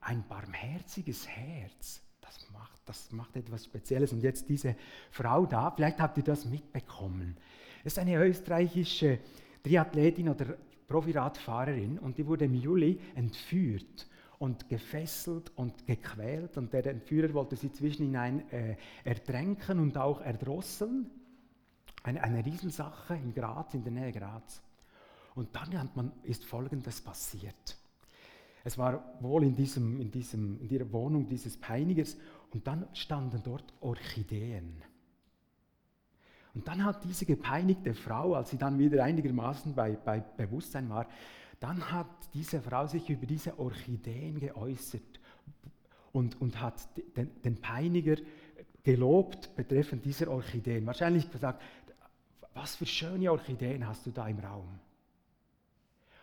ein 0.00 0.24
barmherziges 0.28 1.26
Herz, 1.28 2.02
das 2.20 2.50
macht, 2.50 2.80
das 2.86 3.12
macht 3.12 3.36
etwas 3.36 3.64
Spezielles. 3.64 4.12
Und 4.12 4.22
jetzt 4.22 4.48
diese 4.48 4.76
Frau 5.10 5.46
da, 5.46 5.70
vielleicht 5.70 6.00
habt 6.00 6.18
ihr 6.18 6.24
das 6.24 6.44
mitbekommen. 6.44 7.36
Es 7.84 7.94
ist 7.94 7.98
eine 7.98 8.16
österreichische 8.24 9.18
Triathletin 9.62 10.28
oder 10.28 10.56
Profiradfahrerin 10.86 11.98
und 11.98 12.18
die 12.18 12.26
wurde 12.26 12.46
im 12.46 12.54
Juli 12.54 12.98
entführt 13.14 14.08
und 14.38 14.68
gefesselt 14.68 15.52
und 15.56 15.86
gequält 15.86 16.56
und 16.56 16.72
der 16.72 16.86
Entführer 16.86 17.34
wollte 17.34 17.56
sie 17.56 17.72
zwischen 17.72 18.06
hinein 18.06 18.50
äh, 18.50 18.76
ertränken 19.04 19.80
und 19.80 19.98
auch 19.98 20.20
erdrosseln. 20.20 21.10
Eine, 22.02 22.22
eine 22.22 22.44
Riesensache 22.44 23.16
in 23.16 23.34
Graz, 23.34 23.74
in 23.74 23.82
der 23.82 23.92
Nähe 23.92 24.12
Graz. 24.12 24.62
Und 25.34 25.54
dann 25.54 25.90
man, 25.94 26.12
ist 26.22 26.44
Folgendes 26.44 27.00
passiert. 27.00 27.76
Es 28.64 28.76
war 28.78 29.16
wohl 29.20 29.44
in, 29.44 29.54
diesem, 29.54 30.00
in, 30.00 30.10
diesem, 30.10 30.60
in 30.60 30.68
der 30.68 30.92
Wohnung 30.92 31.26
dieses 31.26 31.56
Peinigers 31.56 32.16
und 32.50 32.66
dann 32.66 32.86
standen 32.92 33.40
dort 33.42 33.72
Orchideen. 33.80 34.82
Und 36.54 36.66
dann 36.66 36.84
hat 36.84 37.04
diese 37.04 37.24
gepeinigte 37.24 37.94
Frau, 37.94 38.34
als 38.34 38.50
sie 38.50 38.58
dann 38.58 38.78
wieder 38.78 39.04
einigermaßen 39.04 39.74
bei, 39.74 39.92
bei 39.92 40.20
Bewusstsein 40.20 40.88
war, 40.88 41.06
dann 41.60 41.92
hat 41.92 42.06
diese 42.34 42.60
Frau 42.60 42.86
sich 42.86 43.08
über 43.10 43.26
diese 43.26 43.58
Orchideen 43.58 44.40
geäußert 44.40 45.20
und, 46.12 46.40
und 46.40 46.60
hat 46.60 46.88
den, 47.16 47.30
den 47.42 47.60
Peiniger 47.60 48.16
gelobt 48.82 49.54
betreffend 49.54 50.04
dieser 50.04 50.30
Orchideen. 50.30 50.86
Wahrscheinlich 50.86 51.30
gesagt, 51.30 51.62
was 52.54 52.76
für 52.76 52.86
schöne 52.86 53.30
Orchideen 53.30 53.86
hast 53.86 54.06
du 54.06 54.10
da 54.10 54.26
im 54.26 54.38
Raum? 54.38 54.80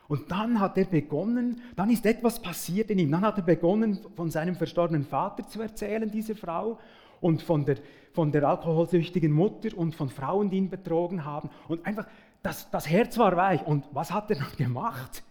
Und 0.07 0.29
dann 0.31 0.59
hat 0.59 0.77
er 0.77 0.85
begonnen, 0.85 1.61
dann 1.75 1.89
ist 1.89 2.05
etwas 2.05 2.41
passiert 2.41 2.91
in 2.91 2.99
ihm. 2.99 3.11
Dann 3.11 3.21
hat 3.21 3.37
er 3.37 3.43
begonnen, 3.43 3.99
von 4.15 4.29
seinem 4.29 4.55
verstorbenen 4.55 5.03
Vater 5.03 5.47
zu 5.47 5.61
erzählen, 5.61 6.09
diese 6.09 6.35
Frau, 6.35 6.79
und 7.21 7.41
von 7.41 7.65
der, 7.65 7.77
von 8.13 8.31
der 8.31 8.43
alkoholsüchtigen 8.43 9.31
Mutter 9.31 9.75
und 9.75 9.95
von 9.95 10.09
Frauen, 10.09 10.49
die 10.49 10.57
ihn 10.57 10.69
betrogen 10.69 11.25
haben. 11.25 11.49
Und 11.67 11.85
einfach, 11.85 12.07
das, 12.43 12.69
das 12.69 12.87
Herz 12.87 13.17
war 13.17 13.35
weich. 13.35 13.65
Und 13.65 13.85
was 13.91 14.11
hat 14.11 14.29
er 14.29 14.37
dann 14.37 14.55
gemacht? 14.57 15.23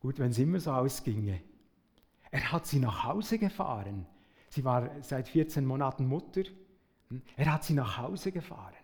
Gut, 0.00 0.18
wenn 0.18 0.30
es 0.30 0.38
immer 0.38 0.58
so 0.58 0.72
ausginge. 0.72 1.40
Er 2.30 2.52
hat 2.52 2.66
sie 2.66 2.78
nach 2.78 3.04
Hause 3.04 3.38
gefahren. 3.38 4.06
Sie 4.48 4.64
war 4.64 4.90
seit 5.00 5.28
14 5.28 5.64
Monaten 5.64 6.06
Mutter. 6.06 6.42
Er 7.36 7.52
hat 7.52 7.64
sie 7.64 7.74
nach 7.74 7.98
Hause 7.98 8.32
gefahren. 8.32 8.74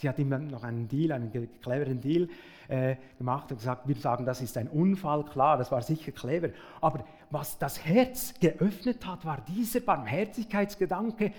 Sie 0.00 0.08
hat 0.08 0.18
dann 0.18 0.46
noch 0.46 0.64
einen 0.64 0.88
Deal, 0.88 1.12
einen 1.12 1.30
cleveren 1.60 2.00
Deal 2.00 2.26
äh, 2.68 2.96
gemacht 3.18 3.50
und 3.50 3.58
gesagt, 3.58 3.86
wir 3.86 3.94
sagen, 3.96 4.24
das 4.24 4.40
ist 4.40 4.56
ein 4.56 4.66
Unfall, 4.66 5.26
klar, 5.26 5.58
das 5.58 5.70
war 5.70 5.82
sicher 5.82 6.10
clever. 6.10 6.48
Aber 6.80 7.04
was 7.28 7.58
das 7.58 7.84
Herz 7.84 8.32
geöffnet 8.40 9.06
hat, 9.06 9.26
war 9.26 9.42
dieser 9.46 9.80
Barmherzigkeitsgedanke. 9.80 11.32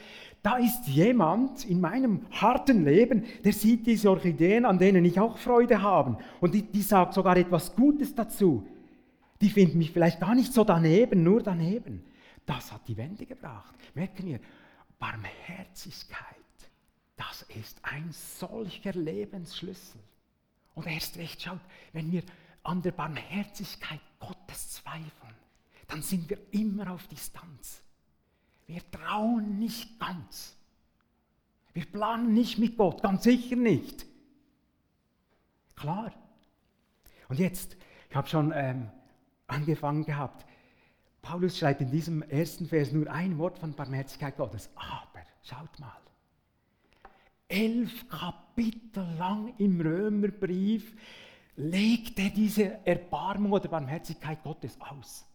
Da 0.44 0.58
ist 0.58 0.88
jemand 0.88 1.66
in 1.66 1.82
meinem 1.82 2.28
harten 2.30 2.86
Leben, 2.86 3.24
der 3.44 3.54
sieht 3.54 3.88
diese 3.88 4.12
Orchideen, 4.12 4.66
an 4.66 4.78
denen 4.78 5.06
ich 5.06 5.20
auch 5.20 5.40
Freude 5.40 5.82
habe. 5.82 6.20
Und 6.40 6.54
die, 6.54 6.62
die 6.62 6.84
sagt 6.84 7.16
sogar 7.16 7.38
etwas 7.38 7.76
Gutes 7.76 8.14
dazu. 8.14 8.68
Die 9.42 9.50
finden 9.50 9.80
mich 9.80 9.90
vielleicht 9.90 10.20
gar 10.20 10.36
nicht 10.36 10.54
so 10.54 10.64
daneben, 10.64 11.24
nur 11.24 11.42
daneben. 11.42 12.04
Das 12.46 12.72
hat 12.72 12.88
die 12.88 12.96
Wende 12.96 13.26
gebracht. 13.26 13.74
Merken 13.96 14.28
wir, 14.28 14.40
Barmherzigkeit 15.00 16.41
das 17.22 17.44
ist 17.44 17.80
ein 17.84 18.12
solcher 18.12 18.94
Lebensschlüssel. 18.94 20.02
Und 20.74 20.88
erst 20.88 21.18
recht 21.18 21.42
schaut, 21.42 21.60
wenn 21.94 22.12
wir 22.12 22.24
an 22.64 22.82
der 22.82 22.94
Barmherzigkeit 22.94 24.00
Gottes 24.20 24.72
zweifeln, 24.72 25.36
dann 25.88 26.02
sind 26.02 26.30
wir 26.30 26.40
immer 26.52 26.92
auf 26.92 27.08
Distanz. 27.08 27.84
Wir 28.66 28.82
trauen 28.90 29.60
nicht 29.60 30.00
ganz. 30.00 30.56
Wir 31.74 31.86
planen 31.86 32.34
nicht 32.34 32.58
mit 32.58 32.76
Gott, 32.78 33.04
ganz 33.04 33.24
sicher 33.24 33.56
nicht. 33.56 34.06
Klar. 35.76 36.12
Und 37.30 37.40
jetzt, 37.40 37.78
ich 38.10 38.16
habe 38.16 38.28
schon 38.28 38.52
ähm, 38.56 38.90
angefangen 39.48 40.06
gehabt. 40.06 40.46
Paulus 41.22 41.60
schreibt 41.60 41.82
in 41.82 41.92
diesem 41.92 42.24
ersten 42.24 42.66
Vers 42.66 42.92
nur 42.92 43.10
ein 43.12 43.38
Wort 43.38 43.60
von 43.60 43.74
Barmherzigkeit 43.74 44.38
Gottes. 44.38 44.70
Aber, 44.76 45.24
schaut 45.44 45.80
mal, 45.80 46.02
elf 47.52 48.08
Kapitel 48.08 49.06
lang 49.18 49.54
im 49.58 49.82
Römerbrief 49.82 50.96
legt 51.58 52.18
er 52.18 52.30
diese 52.30 52.86
Erbarmung 52.86 53.52
oder 53.52 53.68
Barmherzigkeit 53.68 54.42
Gottes 54.44 54.78
aus. 54.80 55.26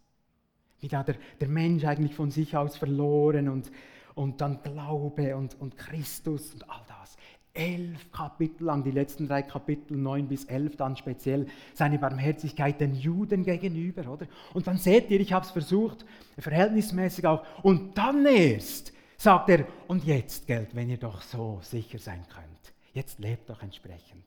Wie 0.81 0.89
da 0.89 1.03
der, 1.03 1.17
der 1.41 1.49
Mensch 1.49 1.85
eigentlich 1.85 2.15
von 2.15 2.31
sich 2.31 2.57
aus 2.57 2.77
verloren 2.77 3.49
und, 3.49 3.71
und 4.15 4.41
dann 4.41 4.63
Glaube 4.63 5.37
und, 5.37 5.61
und 5.61 5.77
Christus 5.77 6.55
und 6.55 6.69
all 6.69 6.83
das. 6.89 7.17
Elf 7.53 8.13
Kapitel 8.13 8.65
lang, 8.65 8.83
die 8.83 8.91
letzten 8.91 9.29
drei 9.29 9.43
Kapitel, 9.43 9.97
neun 9.97 10.29
bis 10.29 10.45
elf, 10.45 10.77
dann 10.77 10.97
speziell 10.97 11.47
seine 11.73 11.99
Barmherzigkeit 11.99 12.81
den 12.81 12.95
Juden 12.95 13.45
gegenüber, 13.45 14.11
oder? 14.11 14.27
Und 14.53 14.67
dann 14.67 14.77
seht 14.77 15.11
ihr, 15.11 15.21
ich 15.21 15.33
habe 15.33 15.47
es 15.47 15.53
versucht, 15.53 16.05
verhältnismäßig 16.39 17.27
auch, 17.27 17.47
und 17.63 17.97
dann 17.97 18.27
erst 18.27 18.93
sagt 19.17 19.49
er, 19.49 19.67
und 19.89 20.05
jetzt 20.05 20.47
Geld, 20.47 20.75
wenn 20.75 20.91
ihr 20.91 20.99
doch 20.99 21.23
so 21.23 21.61
sicher 21.63 21.99
sein 21.99 22.25
könnt. 22.29 22.75
Jetzt 22.93 23.19
lebt 23.19 23.51
doch 23.51 23.63
entsprechend. 23.63 24.25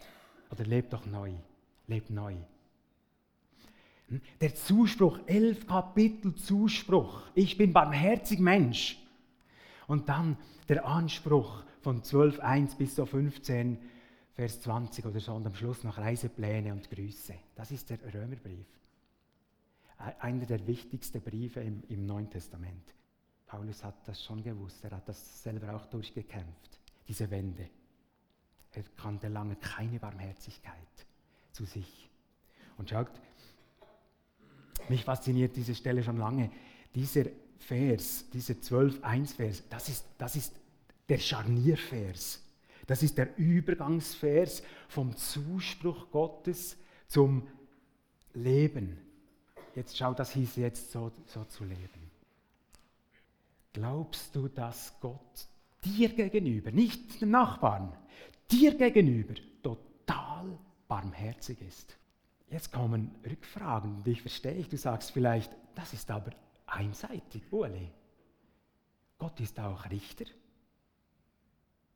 Oder 0.51 0.65
lebt 0.65 0.93
doch 0.93 1.05
neu. 1.05 1.31
Lebt 1.87 2.09
neu. 2.09 2.35
Hm? 4.09 4.21
Der 4.41 4.55
Zuspruch, 4.55 5.19
elf 5.25 5.67
Kapitel 5.67 6.35
Zuspruch. 6.35 7.23
Ich 7.33 7.57
bin 7.57 7.73
barmherzig 7.73 8.39
Mensch. 8.39 8.97
Und 9.87 10.09
dann 10.09 10.37
der 10.67 10.85
Anspruch 10.85 11.63
von 11.81 12.03
12, 12.03 12.39
1 12.39 12.75
bis 12.75 12.95
so 12.95 13.05
15, 13.05 13.77
Vers 14.35 14.61
20 14.61 15.05
oder 15.05 15.19
so 15.19 15.33
und 15.33 15.45
am 15.45 15.55
Schluss 15.55 15.83
noch 15.83 15.97
Reisepläne 15.97 16.71
und 16.71 16.89
Grüße. 16.89 17.33
Das 17.55 17.71
ist 17.71 17.89
der 17.89 17.97
Römerbrief. 18.13 18.67
Einer 20.19 20.45
der 20.45 20.65
wichtigsten 20.65 21.21
Briefe 21.21 21.59
im, 21.59 21.83
im 21.89 22.05
Neuen 22.05 22.29
Testament. 22.29 22.93
Paulus 23.49 23.83
hat 23.83 24.07
das 24.07 24.23
schon 24.23 24.43
gewusst, 24.43 24.83
er 24.83 24.91
hat 24.91 25.09
das 25.09 25.41
selber 25.41 25.75
auch 25.75 25.87
durchgekämpft, 25.87 26.79
diese 27.07 27.29
Wende. 27.31 27.67
Er 28.73 28.83
kannte 28.95 29.27
lange 29.27 29.55
keine 29.55 29.99
Barmherzigkeit 29.99 30.73
zu 31.51 31.65
sich. 31.65 32.09
Und 32.77 32.91
schaut, 32.91 33.09
mich 34.87 35.03
fasziniert 35.03 35.55
diese 35.55 35.73
Stelle 35.73 36.03
schon 36.03 36.17
lange. 36.17 36.51
Dieser 36.93 37.25
Vers, 37.57 38.29
dieser 38.29 38.53
12.1-Vers, 38.53 39.63
das 39.67 39.89
ist, 39.89 40.05
das 40.19 40.35
ist 40.35 40.53
der 41.09 41.17
Scharniervers. 41.17 42.43
Das 42.85 43.01
ist 43.01 43.17
der 43.17 43.35
Übergangsvers 43.35 44.61
vom 44.87 45.15
Zuspruch 45.17 46.11
Gottes 46.11 46.77
zum 47.07 47.47
Leben. 48.35 48.99
Jetzt 49.75 49.97
schau, 49.97 50.13
das 50.13 50.33
hieß 50.33 50.55
jetzt 50.57 50.91
so, 50.91 51.11
so 51.25 51.43
zu 51.45 51.63
leben. 51.65 51.98
Glaubst 53.73 54.35
du, 54.35 54.47
dass 54.47 54.99
Gott 54.99 55.47
dir 55.83 56.09
gegenüber, 56.09 56.71
nicht 56.71 57.21
dem 57.21 57.31
Nachbarn, 57.31 57.95
dir 58.49 58.75
gegenüber 58.75 59.35
total 59.61 60.57
barmherzig 60.87 61.61
ist? 61.61 61.97
Jetzt 62.49 62.71
kommen 62.71 63.15
Rückfragen, 63.29 64.03
die 64.03 64.11
ich 64.11 64.21
verstehe. 64.21 64.63
Du 64.63 64.77
sagst 64.77 65.11
vielleicht, 65.11 65.55
das 65.75 65.93
ist 65.93 66.09
aber 66.09 66.31
einseitig, 66.65 67.43
Uli. 67.51 67.91
Gott 69.19 69.39
ist 69.39 69.59
auch 69.59 69.89
Richter. 69.89 70.25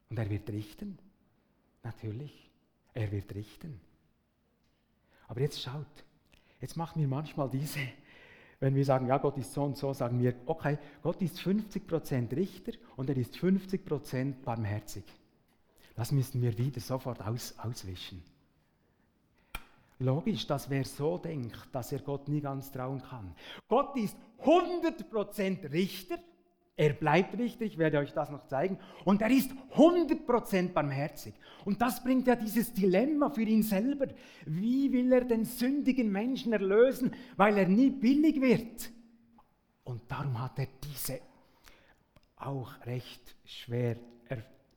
Und 0.09 0.19
er 0.19 0.29
wird 0.29 0.49
richten. 0.49 0.99
Natürlich, 1.81 2.51
er 2.93 3.11
wird 3.11 3.33
richten. 3.33 3.81
Aber 5.27 5.41
jetzt 5.41 5.61
schaut, 5.61 6.05
jetzt 6.61 6.77
macht 6.77 6.95
mir 6.95 7.07
manchmal 7.07 7.49
diese, 7.49 7.79
wenn 8.63 8.75
wir 8.75 8.85
sagen, 8.85 9.07
ja, 9.07 9.17
Gott 9.17 9.37
ist 9.37 9.51
so 9.51 9.63
und 9.63 9.75
so, 9.75 9.91
sagen 9.91 10.21
wir, 10.21 10.35
okay, 10.45 10.77
Gott 11.01 11.21
ist 11.21 11.37
50% 11.37 12.33
Richter 12.33 12.71
und 12.95 13.09
er 13.09 13.17
ist 13.17 13.35
50% 13.35 14.35
barmherzig. 14.41 15.03
Das 15.97 16.13
müssen 16.13 16.41
wir 16.41 16.57
wieder 16.57 16.79
sofort 16.79 17.21
aus, 17.21 17.53
auswischen. 17.57 18.23
Logisch, 19.99 20.47
dass 20.47 20.69
wer 20.69 20.85
so 20.85 21.17
denkt, 21.17 21.57
dass 21.73 21.91
er 21.91 21.99
Gott 21.99 22.29
nie 22.29 22.39
ganz 22.39 22.71
trauen 22.71 23.03
kann. 23.03 23.35
Gott 23.67 23.97
ist 23.97 24.15
100% 24.41 25.69
Richter. 25.69 26.15
Er 26.75 26.93
bleibt 26.93 27.37
Richter, 27.37 27.65
ich 27.65 27.77
werde 27.77 27.99
euch 27.99 28.13
das 28.13 28.31
noch 28.31 28.47
zeigen. 28.47 28.79
Und 29.05 29.21
er 29.21 29.29
ist 29.29 29.51
100% 29.75 30.73
barmherzig. 30.73 31.35
Und 31.65 31.81
das 31.81 32.03
bringt 32.03 32.25
ja 32.25 32.35
dieses 32.35 32.73
Dilemma 32.73 33.29
für 33.29 33.43
ihn 33.43 33.61
selber. 33.61 34.07
Wie 34.45 34.91
will 34.91 35.11
er 35.13 35.23
den 35.23 35.45
sündigen 35.45 36.11
Menschen 36.11 36.51
erlösen, 36.51 37.13
weil 37.37 37.57
er 37.57 37.67
nie 37.67 37.91
billig 37.91 38.41
wird? 38.41 38.91
Und 39.83 40.09
darum 40.09 40.41
hat 40.41 40.57
er 40.57 40.67
diese 40.83 41.19
auch 42.37 42.73
recht 42.85 43.35
schwer 43.45 43.97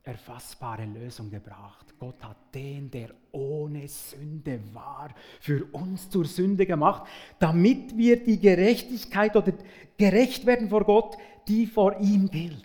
erfassbare 0.07 0.85
Lösung 0.85 1.31
gebracht. 1.31 1.95
Gott 1.99 2.23
hat 2.23 2.55
den, 2.55 2.91
der 2.91 3.11
ohne 3.33 3.89
Sünde 3.89 4.61
war, 4.73 5.11
für 5.41 5.65
uns 5.73 6.09
zur 6.09 6.25
Sünde 6.25 6.65
gemacht, 6.65 7.09
damit 7.41 7.97
wir 7.97 8.23
die 8.23 8.39
Gerechtigkeit 8.39 9.35
oder 9.37 9.53
gerecht 9.99 10.47
werden 10.47 10.69
vor 10.69 10.85
Gott, 10.85 11.17
die 11.49 11.67
vor 11.67 11.99
ihm 11.99 12.31
gilt. 12.31 12.65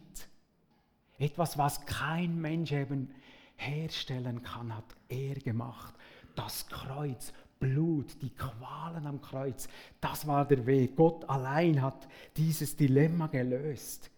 Etwas, 1.18 1.58
was 1.58 1.86
kein 1.86 2.40
Mensch 2.40 2.72
eben 2.72 3.10
herstellen 3.56 4.44
kann, 4.44 4.76
hat 4.76 4.96
er 5.10 5.36
gemacht. 5.36 5.96
Das 6.36 6.68
Kreuz, 6.68 7.34
Blut, 7.60 8.22
die 8.22 8.34
Qualen 8.36 9.08
am 9.08 9.20
Kreuz, 9.20 9.68
das 10.00 10.28
war 10.28 10.46
der 10.46 10.66
Weg. 10.68 10.96
Gott 10.96 11.28
allein 11.28 11.82
hat 11.82 12.08
dieses 12.38 12.76
Dilemma 12.76 13.28
gelöst. 13.28 14.12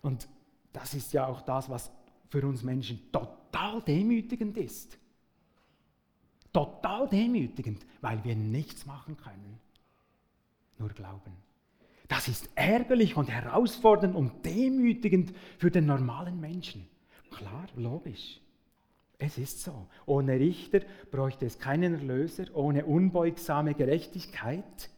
Und 0.00 0.28
das 0.72 0.94
ist 0.94 1.12
ja 1.12 1.26
auch 1.26 1.42
das, 1.42 1.68
was 1.68 1.90
für 2.34 2.44
uns 2.44 2.64
Menschen 2.64 3.00
total 3.12 3.80
demütigend 3.82 4.56
ist. 4.56 4.98
Total 6.52 7.08
demütigend, 7.08 7.86
weil 8.00 8.24
wir 8.24 8.34
nichts 8.34 8.86
machen 8.86 9.16
können. 9.16 9.60
Nur 10.76 10.88
glauben. 10.88 11.32
Das 12.08 12.26
ist 12.26 12.50
ärgerlich 12.56 13.16
und 13.16 13.30
herausfordernd 13.30 14.16
und 14.16 14.44
demütigend 14.44 15.32
für 15.58 15.70
den 15.70 15.86
normalen 15.86 16.40
Menschen. 16.40 16.88
Klar, 17.30 17.68
logisch. 17.76 18.40
Es 19.16 19.38
ist 19.38 19.62
so. 19.62 19.86
Ohne 20.04 20.32
Richter 20.32 20.80
bräuchte 21.12 21.46
es 21.46 21.60
keinen 21.60 21.94
Erlöser, 21.94 22.46
ohne 22.52 22.84
unbeugsame 22.84 23.74
Gerechtigkeit. 23.74 24.90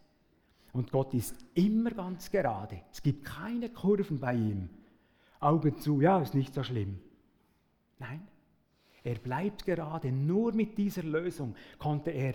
Und 0.72 0.90
Gott 0.90 1.12
ist 1.12 1.36
immer 1.52 1.90
ganz 1.90 2.30
gerade. 2.30 2.80
Es 2.90 3.02
gibt 3.02 3.26
keine 3.26 3.68
Kurven 3.68 4.20
bei 4.20 4.32
ihm. 4.32 4.70
Augen 5.38 5.78
zu, 5.78 6.00
ja, 6.00 6.22
ist 6.22 6.34
nicht 6.34 6.54
so 6.54 6.62
schlimm. 6.62 6.98
Nein, 7.98 8.26
er 9.04 9.16
bleibt 9.16 9.64
gerade. 9.64 10.10
Nur 10.12 10.52
mit 10.52 10.76
dieser 10.76 11.02
Lösung 11.02 11.54
konnte 11.78 12.10
er 12.10 12.34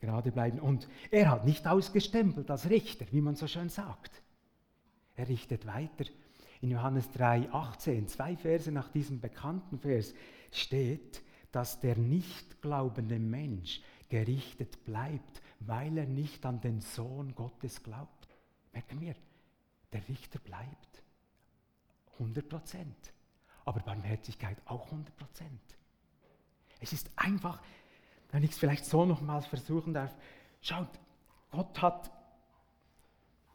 gerade 0.00 0.32
bleiben. 0.32 0.58
Und 0.58 0.88
er 1.10 1.30
hat 1.30 1.44
nicht 1.44 1.66
ausgestempelt 1.66 2.50
als 2.50 2.70
Richter, 2.70 3.06
wie 3.10 3.20
man 3.20 3.36
so 3.36 3.46
schön 3.46 3.68
sagt. 3.68 4.22
Er 5.16 5.28
richtet 5.28 5.66
weiter. 5.66 6.04
In 6.60 6.70
Johannes 6.70 7.10
3, 7.12 7.52
18, 7.52 8.08
zwei 8.08 8.36
Verse 8.36 8.72
nach 8.72 8.88
diesem 8.88 9.20
bekannten 9.20 9.78
Vers, 9.78 10.14
steht, 10.50 11.22
dass 11.52 11.80
der 11.80 11.96
nicht 11.96 12.60
glaubende 12.62 13.18
Mensch 13.18 13.80
gerichtet 14.08 14.84
bleibt, 14.84 15.42
weil 15.60 15.98
er 15.98 16.06
nicht 16.06 16.44
an 16.46 16.60
den 16.60 16.80
Sohn 16.80 17.34
Gottes 17.34 17.82
glaubt. 17.82 18.28
Merken 18.72 19.00
wir, 19.00 19.14
der 19.92 20.08
Richter 20.08 20.38
bleibt. 20.38 21.02
100 22.14 22.48
Prozent 22.48 23.12
aber 23.68 23.80
Barmherzigkeit 23.80 24.56
auch 24.64 24.86
100 24.86 25.14
Prozent. 25.14 25.60
Es 26.80 26.94
ist 26.94 27.10
einfach, 27.16 27.60
wenn 28.30 28.42
ich 28.42 28.52
es 28.52 28.58
vielleicht 28.58 28.86
so 28.86 29.04
nochmals 29.04 29.44
versuchen 29.44 29.92
darf, 29.92 30.14
schaut, 30.62 30.88
Gott 31.50 31.82
hat 31.82 32.10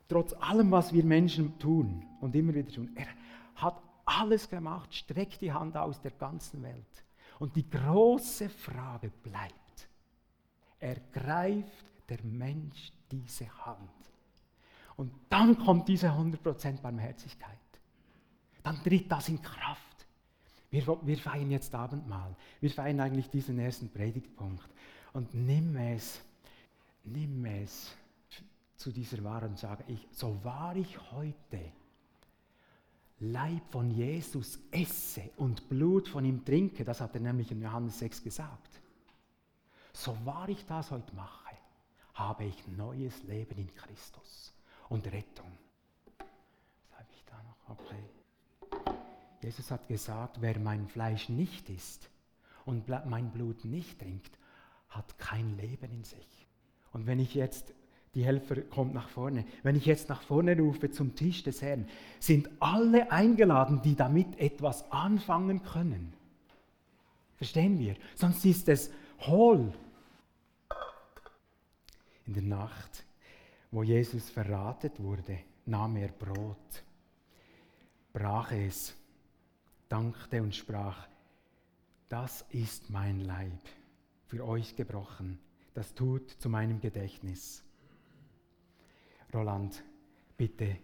trotz 0.07 0.33
allem, 0.33 0.69
was 0.69 0.93
wir 0.93 1.03
Menschen 1.03 1.57
tun 1.57 2.05
und 2.21 2.35
immer 2.35 2.53
wieder 2.53 2.71
tun, 2.71 2.91
er 2.93 3.07
hat 3.55 3.81
alles 4.05 4.47
gemacht, 4.47 4.93
streckt 4.93 5.41
die 5.41 5.51
Hand 5.51 5.75
aus 5.75 5.99
der 5.99 6.11
ganzen 6.11 6.61
Welt. 6.61 7.03
Und 7.39 7.55
die 7.55 7.67
große 7.67 8.49
Frage 8.49 9.09
bleibt, 9.09 9.89
ergreift 10.79 11.85
der 12.07 12.23
Mensch 12.23 12.91
diese 13.09 13.49
Hand? 13.65 13.89
Und 14.95 15.11
dann 15.29 15.57
kommt 15.57 15.87
diese 15.87 16.09
100% 16.09 16.81
Barmherzigkeit. 16.81 17.57
Dann 18.61 18.75
tritt 18.83 19.11
das 19.11 19.27
in 19.29 19.41
Kraft. 19.41 19.92
Wir, 20.73 20.87
wir 21.03 21.17
feiern 21.19 21.51
jetzt 21.51 21.75
Abendmahl. 21.75 22.35
Wir 22.59 22.71
feiern 22.71 22.99
eigentlich 22.99 23.29
diesen 23.29 23.59
ersten 23.59 23.89
Predigtpunkt. 23.89 24.67
Und 25.13 25.31
nimm 25.35 25.75
es, 25.75 26.19
nimm 27.03 27.45
es 27.45 27.95
zu 28.75 28.91
dieser 28.91 29.23
Wahrheit 29.23 29.51
und 29.51 29.59
sage 29.59 29.83
ich, 29.87 30.07
so 30.11 30.43
wahr 30.43 30.75
ich 30.75 30.99
heute 31.11 31.59
Leib 33.19 33.69
von 33.69 33.91
Jesus 33.91 34.59
esse 34.71 35.29
und 35.37 35.69
Blut 35.69 36.07
von 36.07 36.25
ihm 36.25 36.43
trinke, 36.43 36.83
das 36.83 37.01
hat 37.01 37.13
er 37.13 37.21
nämlich 37.21 37.51
in 37.51 37.61
Johannes 37.61 37.99
6 37.99 38.23
gesagt, 38.23 38.81
so 39.93 40.17
wahr 40.25 40.49
ich 40.49 40.65
das 40.65 40.89
heute 40.89 41.13
mache, 41.13 41.55
habe 42.15 42.45
ich 42.45 42.67
neues 42.67 43.21
Leben 43.25 43.59
in 43.59 43.71
Christus 43.75 44.55
und 44.89 45.05
Rettung. 45.05 45.51
Jesus 49.43 49.71
hat 49.71 49.87
gesagt, 49.87 50.37
wer 50.39 50.57
mein 50.59 50.87
Fleisch 50.87 51.29
nicht 51.29 51.69
isst 51.69 52.09
und 52.65 52.87
mein 52.87 53.31
Blut 53.31 53.65
nicht 53.65 53.99
trinkt, 53.99 54.37
hat 54.89 55.17
kein 55.17 55.57
Leben 55.57 55.91
in 55.91 56.03
sich. 56.03 56.47
Und 56.93 57.07
wenn 57.07 57.19
ich 57.19 57.35
jetzt, 57.35 57.73
die 58.15 58.23
Helfer 58.23 58.61
kommt 58.61 58.93
nach 58.93 59.09
vorne, 59.09 59.45
wenn 59.63 59.75
ich 59.75 59.85
jetzt 59.85 60.07
nach 60.07 60.21
vorne 60.21 60.57
rufe 60.57 60.91
zum 60.91 61.15
Tisch 61.15 61.43
des 61.43 61.61
Herrn, 61.61 61.87
sind 62.19 62.49
alle 62.59 63.11
eingeladen, 63.11 63.81
die 63.81 63.95
damit 63.95 64.39
etwas 64.39 64.89
anfangen 64.91 65.63
können. 65.63 66.13
Verstehen 67.35 67.79
wir? 67.79 67.95
Sonst 68.15 68.45
ist 68.45 68.69
es 68.69 68.91
hohl. 69.21 69.73
In 72.25 72.33
der 72.33 72.43
Nacht, 72.43 73.03
wo 73.71 73.83
Jesus 73.83 74.29
verratet 74.29 75.01
wurde, 75.01 75.39
nahm 75.65 75.97
er 75.97 76.09
Brot, 76.09 76.83
brach 78.13 78.51
es 78.51 78.95
dankte 79.93 80.41
und 80.41 80.55
sprach, 80.55 81.07
das 82.09 82.43
ist 82.49 82.89
mein 82.89 83.19
Leib, 83.19 83.61
für 84.25 84.43
euch 84.43 84.75
gebrochen, 84.75 85.37
das 85.75 85.93
tut 85.93 86.31
zu 86.31 86.49
meinem 86.49 86.81
Gedächtnis. 86.81 87.63
Roland, 89.31 89.83
bitte 90.35 90.77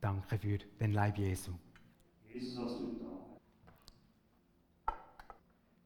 danke 0.00 0.38
für 0.38 0.58
den 0.58 0.92
Leib 0.92 1.18
Jesu. 1.18 1.52
Jesus 2.32 2.58
hast 2.58 2.80
du 2.80 2.98
da. 2.98 4.92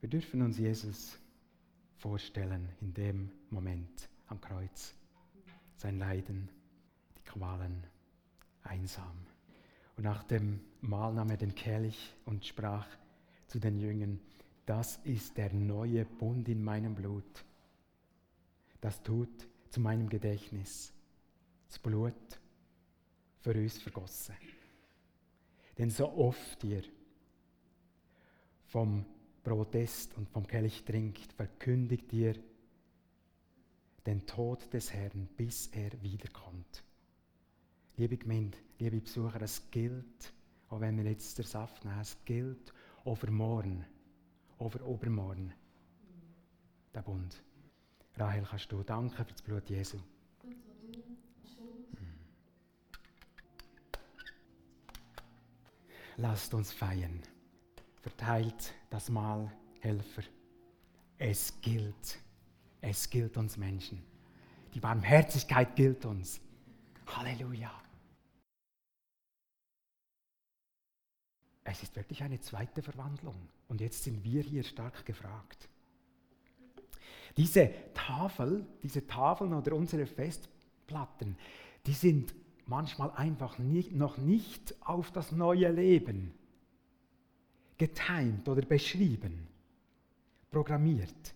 Wir 0.01 0.09
dürfen 0.09 0.41
uns 0.41 0.57
Jesus 0.57 1.19
vorstellen 1.99 2.71
in 2.81 2.95
dem 2.95 3.31
Moment 3.51 4.09
am 4.29 4.41
Kreuz. 4.41 4.95
Sein 5.77 5.99
Leiden, 5.99 6.49
die 7.19 7.23
Qualen, 7.25 7.87
einsam. 8.63 9.27
Und 9.99 10.05
nach 10.05 10.23
dem 10.25 10.72
Mahl 10.83 11.15
nahm 11.15 11.31
er 11.31 11.37
den 11.37 11.55
Kelch 11.55 12.15
und 12.25 12.45
sprach 12.45 12.87
zu 13.47 13.59
den 13.59 13.79
Jüngern, 13.79 14.21
das 14.67 14.99
ist 15.05 15.37
der 15.37 15.53
neue 15.53 16.05
Bund 16.05 16.49
in 16.49 16.63
meinem 16.63 16.95
Blut. 16.95 17.45
Das 18.81 19.03
tut 19.03 19.49
zu 19.71 19.81
meinem 19.81 20.09
Gedächtnis 20.09 20.93
das 21.69 21.79
Blut 21.79 22.41
für 23.41 23.55
uns 23.55 23.79
vergossen. 23.79 24.35
Denn 25.79 25.89
so 25.89 26.13
oft 26.13 26.63
ihr 26.65 26.83
vom 28.67 29.05
Protest 29.43 30.17
und 30.17 30.29
vom 30.29 30.47
Kelch 30.47 30.85
trinkt, 30.85 31.33
verkündigt 31.33 32.13
ihr 32.13 32.35
den 34.07 34.27
Tod 34.27 34.73
des 34.73 34.93
Herrn, 34.93 35.29
bis 35.37 35.69
er 35.69 35.91
wiederkommt. 36.03 36.83
Liebe 37.97 38.17
Gemeinde, 38.17 38.59
liebe 38.79 39.01
Besucher, 39.01 39.43
es 39.43 39.71
gilt, 39.71 40.33
auch 40.73 40.81
wenn 40.81 40.97
wir 40.97 41.05
jetzt 41.05 41.37
den 41.37 41.45
Saft 41.45 41.85
nehmen, 41.85 42.01
es 42.01 42.17
gilt 42.25 42.73
over 43.05 43.31
morgen, 43.31 43.85
over 44.57 44.81
übermorgen, 44.81 45.53
der 46.95 47.03
Bund. 47.03 47.43
Rahel, 48.17 48.43
kannst 48.49 48.73
du 48.73 48.83
danken 48.83 49.11
für 49.15 49.25
das 49.25 49.43
Blut 49.43 49.69
Jesu. 49.69 49.99
Lasst 56.17 56.55
uns 56.55 56.73
feiern. 56.73 57.21
Verteilt 58.01 58.75
das 58.89 59.11
Mal, 59.11 59.53
Helfer. 59.81 60.23
Es 61.19 61.61
gilt. 61.61 62.19
Es 62.81 63.11
gilt 63.11 63.37
uns 63.37 63.59
Menschen. 63.59 64.03
Die 64.73 64.81
Barmherzigkeit 64.81 65.77
gilt 65.77 66.07
uns. 66.07 66.41
Halleluja. 67.07 67.82
Es 71.65 71.83
ist 71.83 71.95
wirklich 71.97 72.23
eine 72.23 72.41
zweite 72.41 72.83
Verwandlung. 72.83 73.37
Und 73.69 73.81
jetzt 73.81 74.03
sind 74.03 74.25
wir 74.25 74.43
hier 74.43 74.65
stark 74.65 75.05
gefragt. 75.07 75.69
Diese 77.37 77.71
Tafel, 77.95 78.67
diese 78.83 79.07
Tafeln 79.07 79.55
oder 79.55 79.75
unsere 79.75 80.07
Festplatten, 80.07 81.37
die 81.87 81.93
sind 81.93 82.35
manchmal 82.67 83.11
einfach 83.13 83.59
nicht, 83.59 83.93
noch 83.93 84.19
nicht 84.19 84.75
auf 84.83 85.11
das 85.11 85.33
neue 85.33 85.71
Leben 85.71 86.35
getimt 87.79 88.49
oder 88.49 88.63
beschrieben, 88.63 89.49
programmiert. 90.51 91.35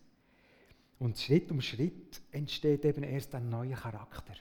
Und 0.98 1.18
Schritt 1.18 1.50
um 1.50 1.60
Schritt 1.60 2.20
entsteht 2.30 2.84
eben 2.84 3.02
erst 3.02 3.34
ein 3.34 3.48
neuer 3.48 3.76
Charakter. 3.76 4.34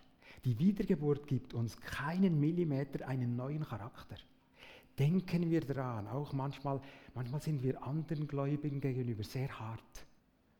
Die 0.43 0.57
Wiedergeburt 0.59 1.25
gibt 1.27 1.53
uns 1.53 1.79
keinen 1.81 2.39
Millimeter 2.39 3.07
einen 3.07 3.35
neuen 3.35 3.65
Charakter. 3.65 4.17
Denken 4.97 5.49
wir 5.49 5.61
daran, 5.61 6.07
auch 6.07 6.31
manchmal, 6.31 6.79
manchmal 7.13 7.41
sind 7.41 7.61
wir 7.63 7.83
anderen 7.83 8.27
Gläubigen 8.27 8.79
gegenüber 8.79 9.23
sehr 9.23 9.59
hart, 9.59 10.05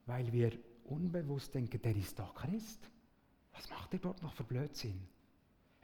weil 0.05 0.31
wir 0.33 0.51
unbewusst 0.85 1.53
denken, 1.55 1.81
der 1.81 1.95
ist 1.95 2.19
doch 2.19 2.35
Christ. 2.35 2.89
Was 3.53 3.69
macht 3.69 3.93
er 3.93 3.99
dort 3.99 4.21
noch 4.21 4.33
für 4.33 4.43
Blödsinn? 4.43 4.99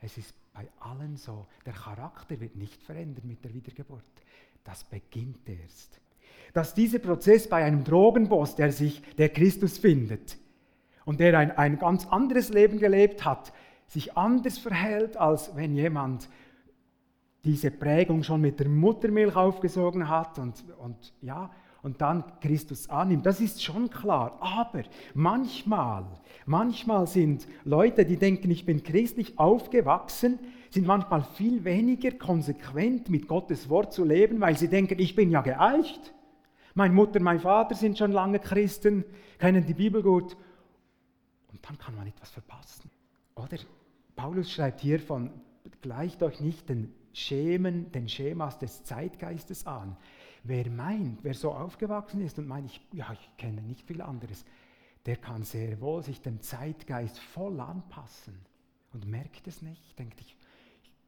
Es 0.00 0.18
ist 0.18 0.34
bei 0.52 0.68
allen 0.80 1.16
so, 1.16 1.46
der 1.64 1.72
Charakter 1.72 2.38
wird 2.40 2.56
nicht 2.56 2.82
verändert 2.82 3.24
mit 3.24 3.42
der 3.44 3.54
Wiedergeburt. 3.54 4.04
Das 4.64 4.84
beginnt 4.84 5.48
erst. 5.48 6.00
Dass 6.52 6.74
dieser 6.74 6.98
Prozess 6.98 7.48
bei 7.48 7.64
einem 7.64 7.84
Drogenboss, 7.84 8.56
der 8.56 8.72
sich, 8.72 9.00
der 9.16 9.30
Christus 9.30 9.78
findet 9.78 10.36
und 11.04 11.20
der 11.20 11.38
ein, 11.38 11.52
ein 11.52 11.78
ganz 11.78 12.06
anderes 12.06 12.50
Leben 12.50 12.78
gelebt 12.78 13.24
hat, 13.24 13.52
sich 13.86 14.16
anders 14.16 14.58
verhält, 14.58 15.16
als 15.16 15.56
wenn 15.56 15.74
jemand 15.74 16.28
diese 17.44 17.70
Prägung 17.70 18.22
schon 18.22 18.40
mit 18.40 18.60
der 18.60 18.68
Muttermilch 18.68 19.34
aufgesogen 19.34 20.08
hat 20.08 20.38
und, 20.38 20.64
und 20.78 21.12
ja, 21.20 21.50
und 21.82 22.00
dann 22.00 22.24
Christus 22.40 22.88
annimmt. 22.88 23.26
Das 23.26 23.40
ist 23.40 23.62
schon 23.62 23.90
klar. 23.90 24.38
Aber 24.40 24.84
manchmal, 25.14 26.06
manchmal 26.46 27.08
sind 27.08 27.48
Leute, 27.64 28.04
die 28.04 28.16
denken, 28.16 28.50
ich 28.52 28.64
bin 28.64 28.84
christlich 28.84 29.38
aufgewachsen, 29.38 30.38
sind 30.70 30.86
manchmal 30.86 31.24
viel 31.24 31.64
weniger 31.64 32.12
konsequent 32.12 33.10
mit 33.10 33.26
Gottes 33.26 33.68
Wort 33.68 33.92
zu 33.92 34.04
leben, 34.04 34.40
weil 34.40 34.56
sie 34.56 34.68
denken, 34.68 35.00
ich 35.00 35.16
bin 35.16 35.30
ja 35.30 35.42
geeicht. 35.42 36.14
Meine 36.74 36.94
Mutter, 36.94 37.20
mein 37.20 37.40
Vater 37.40 37.74
sind 37.74 37.98
schon 37.98 38.12
lange 38.12 38.38
Christen, 38.38 39.04
kennen 39.38 39.66
die 39.66 39.74
Bibel 39.74 40.02
gut. 40.02 40.36
Und 41.50 41.68
dann 41.68 41.76
kann 41.78 41.96
man 41.96 42.06
etwas 42.06 42.30
verpassen. 42.30 42.90
Oder 43.34 43.58
Paulus 44.14 44.50
schreibt 44.50 44.80
hier 44.80 45.00
von, 45.00 45.30
gleicht 45.82 46.22
euch 46.22 46.40
nicht 46.40 46.68
den 46.68 46.94
Schemen, 47.12 47.90
den 47.92 48.08
Schemas 48.08 48.58
des 48.58 48.84
Zeitgeistes 48.84 49.66
an. 49.66 49.96
Wer 50.44 50.68
meint, 50.70 51.22
wer 51.22 51.34
so 51.34 51.52
aufgewachsen 51.52 52.20
ist 52.20 52.38
und 52.38 52.48
meint, 52.48 52.66
ich, 52.66 52.80
ja, 52.92 53.12
ich 53.12 53.30
kenne 53.36 53.62
nicht 53.62 53.86
viel 53.86 54.00
anderes, 54.00 54.44
der 55.06 55.16
kann 55.16 55.44
sehr 55.44 55.80
wohl 55.80 56.02
sich 56.02 56.20
dem 56.20 56.40
Zeitgeist 56.40 57.18
voll 57.18 57.60
anpassen 57.60 58.38
und 58.92 59.06
merkt 59.06 59.46
es 59.46 59.62
nicht. 59.62 59.98
Denkt, 59.98 60.20
ich, 60.20 60.36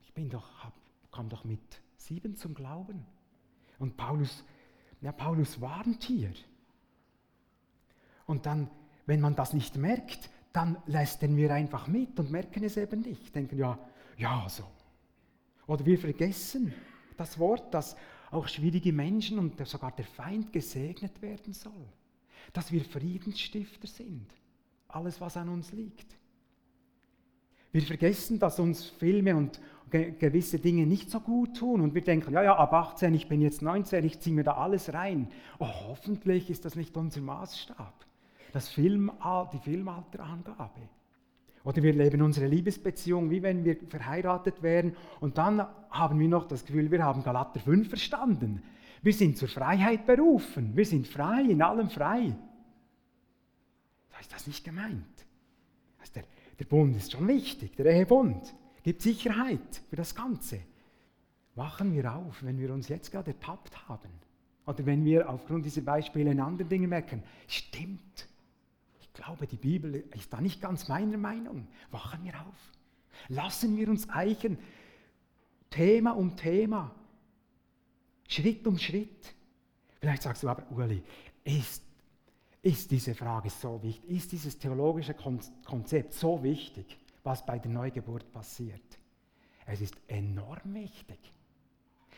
ich 0.03 0.13
bin 0.15 0.31
doch, 0.31 0.65
hab, 0.65 0.73
kam 1.13 1.29
doch 1.29 1.45
mit 1.45 1.61
sieben 1.97 2.37
zum 2.37 2.55
Glauben. 2.55 3.05
Und 3.79 3.97
Paulus, 3.97 4.45
ja, 5.01 5.13
Paulus 5.13 5.61
warnt 5.61 6.03
hier. 6.05 6.33
Und 8.27 8.47
dann, 8.47 8.71
wenn 9.07 9.21
man 9.21 9.37
das 9.37 9.53
nicht 9.53 9.77
merkt, 9.77 10.31
dann 10.53 10.77
lässt 10.87 11.23
er 11.23 11.29
mir 11.29 11.53
einfach 11.53 11.89
mit 11.89 12.19
und 12.19 12.31
merken 12.31 12.63
es 12.65 12.77
eben 12.77 13.01
nicht. 13.01 13.35
Denken, 13.35 13.59
ja, 13.59 13.79
ja, 14.17 14.49
so. 14.49 14.65
Oder 15.67 15.87
wir 15.87 15.99
vergessen 15.99 16.75
das 17.17 17.39
Wort, 17.39 17.73
dass 17.73 17.97
auch 18.31 18.49
schwierige 18.49 18.93
Menschen 18.93 19.39
und 19.39 19.67
sogar 19.67 19.93
der 19.93 20.05
Feind 20.05 20.53
gesegnet 20.53 21.23
werden 21.23 21.53
soll. 21.53 21.87
Dass 22.53 22.73
wir 22.73 22.85
Friedensstifter 22.85 23.87
sind. 23.87 24.27
Alles, 24.89 25.21
was 25.21 25.37
an 25.37 25.49
uns 25.49 25.73
liegt. 25.73 26.17
Wir 27.73 27.83
vergessen, 27.83 28.39
dass 28.39 28.61
uns 28.61 28.87
Filme 28.87 29.35
und 29.35 29.61
gewisse 29.91 30.59
Dinge 30.59 30.87
nicht 30.87 31.11
so 31.11 31.21
gut 31.21 31.57
tun 31.57 31.81
und 31.81 31.95
wir 31.95 32.03
denken, 32.03 32.33
ja, 32.33 32.43
ja, 32.43 32.57
ab 32.57 32.73
18, 32.73 33.15
ich 33.15 33.29
bin 33.29 33.41
jetzt 33.41 33.63
19, 33.63 34.05
ich 34.05 34.21
ziehe 34.21 34.35
mir 34.35 34.45
da 34.45 34.55
alles 34.55 34.93
rein. 34.93 35.29
Oh, 35.59 35.69
hoffentlich 35.89 36.51
ist 36.51 36.65
das 36.65 36.75
nicht 36.75 36.97
unser 36.97 37.21
Maßstab. 37.21 38.07
Das 38.53 38.69
Film, 38.69 39.11
die 39.53 39.59
Filmalterangabe. 39.59 40.89
Oder 41.65 41.83
wir 41.83 41.95
leben 41.95 42.21
unsere 42.21 42.47
Liebesbeziehung, 42.47 43.31
wie 43.31 43.43
wenn 43.43 43.65
wir 43.65 43.77
verheiratet 43.89 44.63
wären 44.63 44.95
und 45.21 45.39
dann 45.39 45.67
haben 45.91 46.19
wir 46.19 46.29
noch 46.29 46.47
das 46.47 46.65
Gefühl, 46.65 46.91
wir 46.91 47.03
haben 47.03 47.25
Galater 47.25 47.59
5 47.59 47.89
verstanden. 47.89 48.63
Wir 49.03 49.13
sind 49.13 49.39
zur 49.39 49.49
Freiheit 49.49 50.07
berufen. 50.07 50.77
Wir 50.77 50.85
sind 50.85 51.07
frei, 51.07 51.43
in 51.43 51.63
allem 51.63 51.89
frei. 51.89 52.37
Da 54.11 54.19
ist 54.21 54.33
das 54.33 54.47
nicht 54.47 54.65
gemeint. 54.65 55.27
Also 56.01 56.13
der, 56.15 56.25
der 56.59 56.65
Bund 56.67 56.97
ist 56.97 57.13
schon 57.13 57.27
wichtig, 57.29 57.77
der 57.77 57.87
Ehebund 57.87 58.55
gibt 58.83 59.01
Sicherheit 59.03 59.83
für 59.89 59.97
das 59.97 60.15
Ganze. 60.15 60.61
Wachen 61.55 61.95
wir 61.95 62.15
auf, 62.15 62.43
wenn 62.43 62.59
wir 62.59 62.73
uns 62.73 62.89
jetzt 62.89 63.11
gerade 63.11 63.31
ertappt 63.31 63.89
haben. 63.89 64.11
Oder 64.67 64.85
wenn 64.87 65.05
wir 65.05 65.29
aufgrund 65.29 65.65
dieser 65.65 65.83
Beispiele 65.83 66.31
in 66.31 66.41
anderen 66.41 66.69
Dingen 66.69 66.89
merken, 66.89 67.23
stimmt, 67.47 68.29
glaube, 69.15 69.47
die 69.47 69.57
Bibel 69.57 69.95
ist 70.15 70.33
da 70.33 70.41
nicht 70.41 70.61
ganz 70.61 70.89
meiner 70.89 71.17
Meinung. 71.17 71.69
Wachen 71.91 72.25
wir 72.25 72.35
auf. 72.41 72.73
Lassen 73.29 73.77
wir 73.77 73.89
uns 73.89 74.09
eichen, 74.11 74.59
Thema 75.71 76.13
um 76.13 76.37
Thema, 76.37 76.95
Schritt 78.29 78.67
um 78.67 78.79
Schritt. 78.79 79.35
Vielleicht 80.01 80.23
sagst 80.23 80.43
du 80.43 80.49
aber, 80.49 80.71
Uli, 80.71 81.03
ist, 81.45 81.83
ist 82.63 82.91
diese 82.91 83.15
Frage 83.15 83.51
so 83.51 83.83
wichtig? 83.83 84.11
Ist 84.11 84.33
dieses 84.33 84.59
theologische 84.59 85.15
Konzept 85.15 86.13
so 86.13 86.43
wichtig, 86.43 86.99
was 87.23 87.47
bei 87.47 87.59
der 87.59 87.71
Neugeburt 87.71 88.31
passiert? 88.33 88.99
Es 89.67 89.81
ist 89.81 89.97
enorm 90.09 90.75
wichtig. 90.75 91.19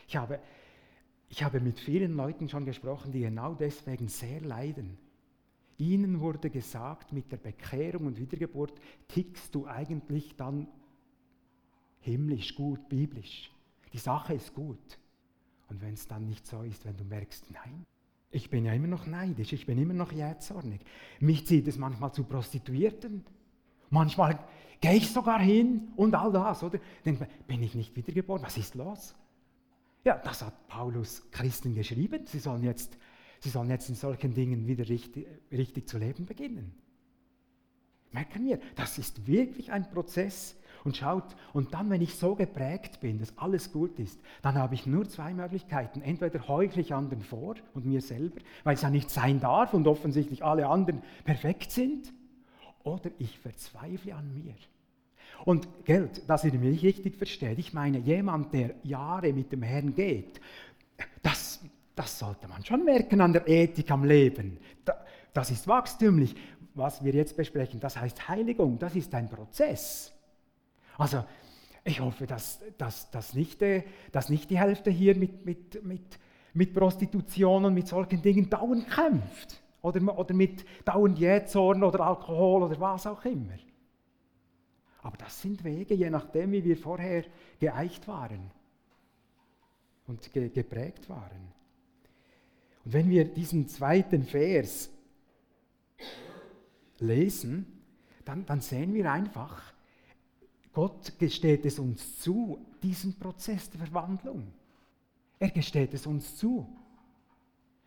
Ich 0.08 0.16
habe, 0.16 0.40
ich 1.28 1.42
habe 1.42 1.60
mit 1.60 1.78
vielen 1.78 2.16
Leuten 2.16 2.48
schon 2.48 2.64
gesprochen, 2.64 3.12
die 3.12 3.20
genau 3.20 3.54
deswegen 3.54 4.08
sehr 4.08 4.40
leiden 4.40 4.98
Ihnen 5.78 6.20
wurde 6.20 6.50
gesagt, 6.50 7.12
mit 7.12 7.30
der 7.30 7.36
Bekehrung 7.36 8.06
und 8.06 8.18
Wiedergeburt 8.18 8.80
tickst 9.08 9.54
du 9.54 9.66
eigentlich 9.66 10.34
dann 10.36 10.68
himmlisch 12.00 12.54
gut, 12.54 12.88
biblisch. 12.88 13.50
Die 13.92 13.98
Sache 13.98 14.34
ist 14.34 14.54
gut. 14.54 14.98
Und 15.68 15.80
wenn 15.82 15.94
es 15.94 16.06
dann 16.06 16.26
nicht 16.26 16.46
so 16.46 16.62
ist, 16.62 16.84
wenn 16.84 16.96
du 16.96 17.04
merkst, 17.04 17.50
nein, 17.50 17.84
ich 18.30 18.50
bin 18.50 18.64
ja 18.64 18.72
immer 18.72 18.86
noch 18.86 19.06
neidisch, 19.06 19.52
ich 19.52 19.66
bin 19.66 19.78
immer 19.78 19.94
noch 19.94 20.12
jähzornig. 20.12 20.80
Mich 21.20 21.46
zieht 21.46 21.66
es 21.68 21.78
manchmal 21.78 22.12
zu 22.12 22.24
Prostituierten. 22.24 23.24
Manchmal 23.90 24.38
gehe 24.80 24.94
ich 24.94 25.10
sogar 25.10 25.40
hin 25.40 25.88
und 25.96 26.14
all 26.14 26.32
das, 26.32 26.62
oder? 26.62 26.78
Denk, 27.04 27.26
bin 27.46 27.62
ich 27.62 27.74
nicht 27.74 27.96
wiedergeboren? 27.96 28.42
Was 28.42 28.56
ist 28.56 28.74
los? 28.74 29.14
Ja, 30.04 30.18
das 30.18 30.42
hat 30.42 30.68
Paulus 30.68 31.28
Christen 31.30 31.74
geschrieben. 31.74 32.26
Sie 32.26 32.38
sollen 32.38 32.62
jetzt 32.62 32.96
sie 33.40 33.50
sollen 33.50 33.70
jetzt 33.70 33.88
in 33.88 33.94
solchen 33.94 34.34
Dingen 34.34 34.66
wieder 34.66 34.88
richtig, 34.88 35.26
richtig 35.50 35.88
zu 35.88 35.98
leben 35.98 36.26
beginnen. 36.26 36.74
Merken 38.12 38.46
wir, 38.46 38.60
das 38.76 38.98
ist 38.98 39.26
wirklich 39.26 39.72
ein 39.72 39.90
Prozess. 39.90 40.56
Und 40.84 40.96
schaut, 40.96 41.34
und 41.52 41.74
dann, 41.74 41.90
wenn 41.90 42.00
ich 42.00 42.14
so 42.14 42.36
geprägt 42.36 43.00
bin, 43.00 43.18
dass 43.18 43.36
alles 43.38 43.72
gut 43.72 43.98
ist, 43.98 44.20
dann 44.40 44.54
habe 44.54 44.76
ich 44.76 44.86
nur 44.86 45.08
zwei 45.08 45.34
Möglichkeiten. 45.34 46.00
Entweder 46.00 46.46
heuchle 46.46 46.80
ich 46.80 46.94
anderen 46.94 47.24
vor 47.24 47.56
und 47.74 47.86
mir 47.86 48.00
selber, 48.00 48.40
weil 48.62 48.74
es 48.74 48.82
ja 48.82 48.90
nicht 48.90 49.10
sein 49.10 49.40
darf 49.40 49.74
und 49.74 49.88
offensichtlich 49.88 50.44
alle 50.44 50.68
anderen 50.68 51.02
perfekt 51.24 51.72
sind, 51.72 52.12
oder 52.84 53.10
ich 53.18 53.36
verzweifle 53.38 54.14
an 54.14 54.32
mir. 54.32 54.54
Und 55.44 55.66
Geld, 55.84 56.28
dass 56.28 56.44
ihr 56.44 56.52
mich 56.54 56.82
richtig 56.82 57.16
versteht, 57.16 57.58
ich 57.58 57.72
meine, 57.72 57.98
jemand, 57.98 58.54
der 58.54 58.74
Jahre 58.84 59.32
mit 59.32 59.52
dem 59.52 59.62
Herrn 59.62 59.94
geht, 59.94 60.40
das, 61.22 61.64
das 61.96 62.18
sollte 62.18 62.46
man 62.46 62.64
schon 62.64 62.84
merken 62.84 63.20
an 63.20 63.32
der 63.32 63.48
Ethik 63.48 63.90
am 63.90 64.04
Leben. 64.04 64.58
Das 65.32 65.50
ist 65.50 65.66
wachstümlich. 65.66 66.36
Was 66.74 67.02
wir 67.02 67.14
jetzt 67.14 67.36
besprechen, 67.38 67.80
das 67.80 67.96
heißt 67.96 68.28
Heiligung, 68.28 68.78
das 68.78 68.94
ist 68.94 69.14
ein 69.14 69.30
Prozess. 69.30 70.12
Also 70.98 71.24
ich 71.84 72.00
hoffe, 72.00 72.26
dass, 72.26 72.60
dass, 72.76 73.10
dass, 73.10 73.32
nicht, 73.32 73.62
äh, 73.62 73.82
dass 74.12 74.28
nicht 74.28 74.50
die 74.50 74.58
Hälfte 74.58 74.90
hier 74.90 75.16
mit, 75.16 75.46
mit, 75.46 75.82
mit, 75.82 76.18
mit 76.52 76.74
Prostitution 76.74 77.64
und 77.64 77.72
mit 77.72 77.88
solchen 77.88 78.20
Dingen 78.20 78.50
dauernd 78.50 78.90
kämpft. 78.90 79.62
Oder, 79.80 80.18
oder 80.18 80.34
mit 80.34 80.66
dauernd 80.84 81.18
Jähzorn 81.18 81.82
oder 81.82 82.00
Alkohol 82.00 82.64
oder 82.64 82.78
was 82.78 83.06
auch 83.06 83.24
immer. 83.24 83.56
Aber 85.02 85.16
das 85.16 85.40
sind 85.40 85.64
Wege, 85.64 85.94
je 85.94 86.10
nachdem, 86.10 86.52
wie 86.52 86.64
wir 86.64 86.76
vorher 86.76 87.24
geeicht 87.58 88.06
waren 88.06 88.50
und 90.08 90.32
ge 90.32 90.50
geprägt 90.50 91.08
waren. 91.08 91.55
Und 92.86 92.92
wenn 92.92 93.10
wir 93.10 93.24
diesen 93.24 93.66
zweiten 93.66 94.22
Vers 94.22 94.90
lesen, 97.00 97.66
dann, 98.24 98.46
dann 98.46 98.60
sehen 98.60 98.94
wir 98.94 99.10
einfach, 99.10 99.60
Gott 100.72 101.18
gesteht 101.18 101.66
es 101.66 101.80
uns 101.80 102.20
zu, 102.20 102.64
diesen 102.84 103.18
Prozess 103.18 103.68
der 103.70 103.80
Verwandlung. 103.80 104.52
Er 105.40 105.50
gesteht 105.50 105.94
es 105.94 106.06
uns 106.06 106.36
zu. 106.36 106.64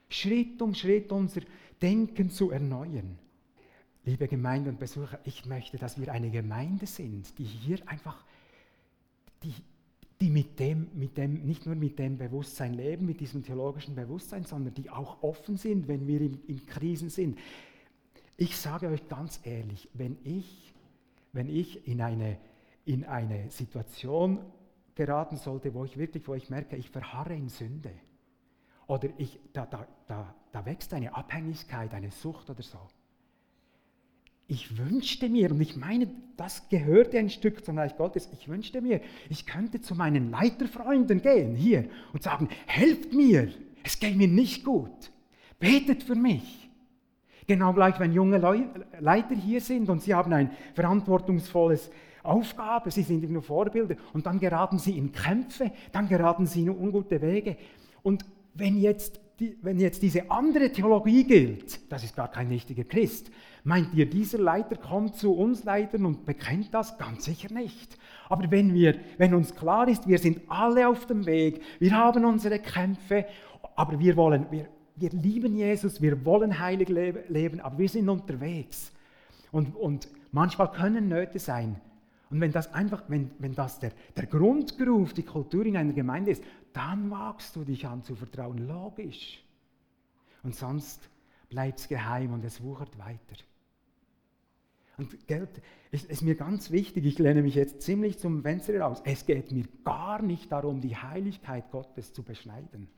Schritt 0.10 0.62
um 0.62 0.76
Schritt 0.76 1.14
unser 1.14 1.42
Denken 1.82 2.30
zu 2.30 2.52
erneuern. 2.52 3.18
Liebe 4.04 4.28
Gemeinde 4.28 4.70
und 4.70 4.80
Besucher, 4.80 5.20
ich 5.24 5.46
möchte, 5.46 5.78
dass 5.78 5.98
wir 5.98 6.12
eine 6.12 6.30
Gemeinde 6.30 6.88
sind, 6.88 7.38
die 7.38 7.46
hier 7.46 7.80
einfach, 7.88 8.26
die, 9.44 9.54
die 10.22 10.30
mit 10.30 10.60
dem, 10.60 10.90
mit 10.94 11.18
dem, 11.18 11.46
nicht 11.46 11.66
nur 11.66 11.76
mit 11.76 11.98
dem 11.98 12.18
Bewusstsein 12.18 12.74
leben, 12.74 13.06
mit 13.06 13.20
diesem 13.20 13.44
theologischen 13.44 13.96
Bewusstsein, 13.96 14.44
sondern 14.44 14.74
die 14.74 14.90
auch 14.90 15.24
offen 15.24 15.58
sind, 15.58 15.88
wenn 15.88 16.08
wir 16.08 16.20
in, 16.20 16.40
in 16.48 16.66
Krisen 16.66 17.10
sind. 17.10 17.38
Ich 18.36 18.58
sage 18.58 18.88
euch 18.88 19.08
ganz 19.08 19.40
ehrlich, 19.44 19.90
wenn 19.94 20.18
ich, 20.24 20.74
wenn 21.32 21.50
ich 21.50 21.88
in 21.88 22.02
eine 22.02 22.38
in 22.90 23.06
eine 23.06 23.52
Situation 23.52 24.40
geraten 24.96 25.38
sollte, 25.38 25.76
wo 25.76 25.86
ich 25.86 25.96
wirklich, 25.96 26.28
wo 26.28 26.34
ich 26.34 26.50
merke, 26.50 26.76
ich 26.76 26.90
verharre 26.90 27.36
in 27.36 27.48
Sünde. 27.48 27.92
Oder 28.88 29.10
ich, 29.18 29.40
da, 29.54 29.68
da, 29.68 29.88
da, 30.08 30.34
da 30.52 30.66
wächst 30.66 30.92
eine 30.96 31.16
Abhängigkeit, 31.16 31.94
eine 31.94 32.10
Sucht 32.10 32.50
oder 32.50 32.64
so. 32.64 32.80
Ich 34.52 34.80
wünschte 34.80 35.30
mir, 35.30 35.52
und 35.52 35.62
ich 35.62 35.76
meine, 35.76 36.08
das 36.36 36.70
gehörte 36.70 37.20
ein 37.20 37.30
Stück 37.30 37.64
zum 37.64 37.78
Reich 37.78 37.96
Gottes, 37.96 38.28
ich 38.34 38.50
wünschte 38.50 38.82
mir, 38.82 39.00
ich 39.30 39.46
könnte 39.46 39.80
zu 39.80 39.94
meinen 39.94 40.32
Leiterfreunden 40.32 41.22
gehen 41.22 41.56
hier 41.56 41.86
und 42.14 42.24
sagen, 42.24 42.50
helft 42.66 43.14
mir, 43.14 43.50
es 43.84 44.00
geht 44.00 44.18
mir 44.18 44.28
nicht 44.28 44.66
gut, 44.66 45.12
betet 45.60 46.02
für 46.02 46.16
mich. 46.16 46.68
Genau 47.46 47.74
gleich, 47.74 48.00
wenn 48.00 48.12
junge 48.12 48.40
Leiter 49.00 49.36
hier 49.36 49.62
sind 49.62 49.88
und 49.88 50.02
sie 50.02 50.16
haben 50.16 50.34
ein 50.34 50.50
verantwortungsvolles 50.74 51.92
Aufgabe, 52.24 52.90
sie 52.90 53.04
sind 53.04 53.30
nur 53.30 53.44
Vorbilder 53.44 53.98
und 54.14 54.26
dann 54.26 54.40
geraten 54.40 54.80
sie 54.80 54.98
in 54.98 55.12
Kämpfe, 55.12 55.72
dann 55.92 56.10
geraten 56.10 56.48
sie 56.48 56.64
in 56.64 56.70
ungute 56.70 57.22
Wege. 57.22 57.56
Und 58.02 58.26
wenn 58.56 58.80
jetzt, 58.80 59.20
die, 59.40 59.58
wenn 59.62 59.80
jetzt 59.80 60.02
diese 60.02 60.30
andere 60.30 60.72
Theologie 60.72 61.24
gilt, 61.24 61.92
das 61.92 62.04
ist 62.04 62.16
gar 62.16 62.30
kein 62.30 62.48
richtiger 62.48 62.84
Christ, 62.84 63.32
meint 63.64 63.94
ihr, 63.94 64.10
dieser 64.10 64.38
Leiter 64.38 64.76
kommt 64.76 65.16
zu 65.16 65.34
uns 65.34 65.64
Leitern 65.64 66.06
und 66.06 66.26
bekennt 66.26 66.74
das? 66.74 66.98
Ganz 66.98 67.26
sicher 67.26 67.54
nicht. 67.54 67.98
Aber 68.28 68.50
wenn, 68.52 68.74
wir, 68.74 68.96
wenn 69.18 69.34
uns 69.34 69.56
klar 69.56 69.88
ist, 69.88 70.08
wir 70.08 70.20
sind 70.20 70.42
alle 70.48 70.88
auf 70.88 71.06
dem 71.06 71.26
Weg, 71.26 71.62
wir 71.80 71.92
haben 71.92 72.26
unsere 72.26 72.60
Kämpfe, 72.60 73.26
aber 73.76 74.00
wir 74.00 74.16
wollen, 74.18 74.46
wir, 74.52 74.68
wir 74.96 75.10
lieben 75.12 75.56
Jesus, 75.56 76.02
wir 76.02 76.26
wollen 76.26 76.60
heilig 76.60 76.90
leben, 76.90 77.60
aber 77.62 77.78
wir 77.78 77.90
sind 77.90 78.10
unterwegs. 78.10 78.92
Und, 79.52 79.76
und 79.76 80.08
manchmal 80.32 80.72
können 80.72 81.08
Nöte 81.08 81.40
sein, 81.40 81.80
und 82.30 82.42
wenn 82.42 82.52
das 82.52 82.74
einfach, 82.74 83.04
wenn, 83.08 83.32
wenn 83.40 83.56
das 83.56 83.80
der, 83.80 83.92
der 84.16 84.28
Grundgeruf, 84.28 85.14
die 85.14 85.24
Kultur 85.24 85.66
in 85.66 85.76
einer 85.76 85.94
Gemeinde 85.94 86.32
ist, 86.32 86.44
dann 86.74 87.10
wagst 87.10 87.56
du 87.56 87.64
dich 87.64 87.88
an 87.88 88.04
zu 88.04 88.16
vertrauen, 88.16 88.68
logisch. 88.68 89.44
Und 90.44 90.56
sonst 90.56 91.10
bleibt 91.50 91.80
es 91.80 91.88
geheim 91.88 92.34
und 92.34 92.46
es 92.46 92.62
wuchert 92.62 92.98
weiter. 93.00 93.36
Und 94.98 95.28
Geld 95.28 95.50
ist, 95.92 96.06
ist, 96.06 96.22
mir 96.22 96.36
ganz 96.36 96.72
wichtig, 96.72 97.06
ich 97.06 97.18
lehne 97.18 97.42
mich 97.42 97.56
jetzt 97.56 97.82
ziemlich 97.82 98.20
zum 98.20 98.44
Fenster 98.44 98.80
raus. 98.80 99.02
Es 99.06 99.26
geht 99.26 99.52
mir 99.52 99.66
gar 99.84 100.22
nicht 100.22 100.52
darum, 100.52 100.82
die 100.82 100.96
Heiligkeit 100.96 101.72
Gottes 101.72 102.14
zu 102.14 102.22
beschneiden. 102.22 102.90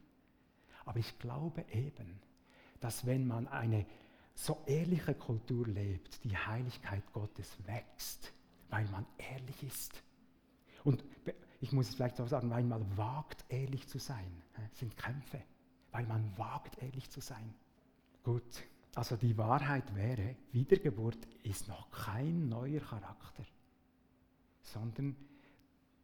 Aber 0.84 1.00
ich 1.00 1.20
glaube 1.20 1.63
eben, 1.72 2.20
dass 2.80 3.06
wenn 3.06 3.28
man 3.28 3.48
eine 3.48 3.86
so 4.34 4.58
ehrliche 4.65 5.13
Kultur 5.13 5.67
lebt, 5.67 6.24
die 6.24 6.36
Heiligkeit 6.36 7.04
Gottes 7.13 7.56
wächst 7.65 8.34
weil 8.72 8.86
man 8.86 9.06
ehrlich 9.18 9.62
ist. 9.64 10.02
Und 10.84 11.04
ich 11.60 11.72
muss 11.72 11.90
es 11.90 11.96
vielleicht 11.96 12.20
auch 12.20 12.28
sagen, 12.28 12.50
weil 12.50 12.64
man 12.64 12.98
wagt, 12.98 13.46
ehrlich 13.50 13.88
zu 13.88 14.00
sein. 14.00 14.42
Es 14.74 14.80
sind 14.80 14.98
Kämpfe, 14.98 15.42
weil 15.92 16.06
man 16.08 16.36
wagt, 16.38 16.82
ehrlich 16.82 17.10
zu 17.10 17.22
sein. 17.22 17.54
Gut, 18.24 18.64
also 18.96 19.16
die 19.16 19.38
Wahrheit 19.38 19.96
wäre, 19.96 20.36
Wiedergeburt 20.52 21.28
ist 21.44 21.68
noch 21.68 21.92
kein 21.92 22.50
neuer 22.50 22.82
Charakter, 22.82 23.44
sondern 24.62 25.16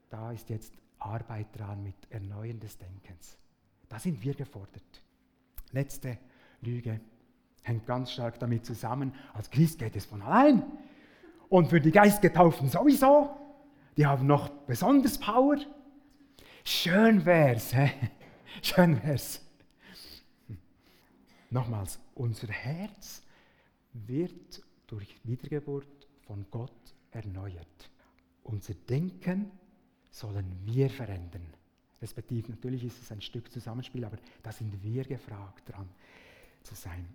da 0.10 0.32
ist 0.32 0.50
jetzt 0.50 0.74
Arbeit 1.00 1.48
dran 1.58 1.84
mit 1.84 1.96
Erneuern 2.10 2.60
des 2.60 2.78
Denkens. 2.78 3.38
Da 3.90 4.00
sind 4.00 4.22
wir 4.22 4.34
gefordert. 4.34 5.04
Letzte 5.72 6.18
Lüge 6.62 7.00
hängt 7.64 7.86
ganz 7.86 8.12
stark 8.12 8.40
damit 8.40 8.66
zusammen, 8.66 9.14
als 9.34 9.50
Christ 9.50 9.80
geht 9.80 9.96
es 9.96 10.06
von 10.06 10.22
allein. 10.22 10.64
Und 11.50 11.70
für 11.70 11.80
die 11.80 11.92
Geistgetauften 11.92 12.70
sowieso, 12.70 13.30
die 13.96 14.06
haben 14.06 14.28
noch 14.28 14.50
besonders 14.50 15.18
Power. 15.18 15.58
Schön 16.64 17.26
wär's, 17.26 17.74
hä? 17.74 17.92
schön 18.62 19.02
wär's. 19.04 19.42
Nochmals, 21.50 22.00
unser 22.16 22.50
Herz 22.50 23.24
wird 23.94 24.62
durch 24.88 25.16
Wiedergeburt 25.24 26.08
von 26.26 26.46
Gott 26.52 26.72
erneuert. 27.12 27.90
Unser 28.44 28.74
Denken 28.74 29.52
sollen 30.10 30.60
wir 30.66 30.90
verändern. 30.90 31.46
Respektive, 32.02 32.52
natürlich 32.52 32.84
ist 32.84 33.02
es 33.02 33.12
ein 33.12 33.22
Stück 33.22 33.52
Zusammenspiel, 33.52 34.04
aber 34.06 34.18
da 34.44 34.52
sind 34.52 34.84
wir 34.84 35.04
gefragt, 35.04 35.70
dran 35.70 35.90
zu 36.64 36.76
sein. 36.76 37.08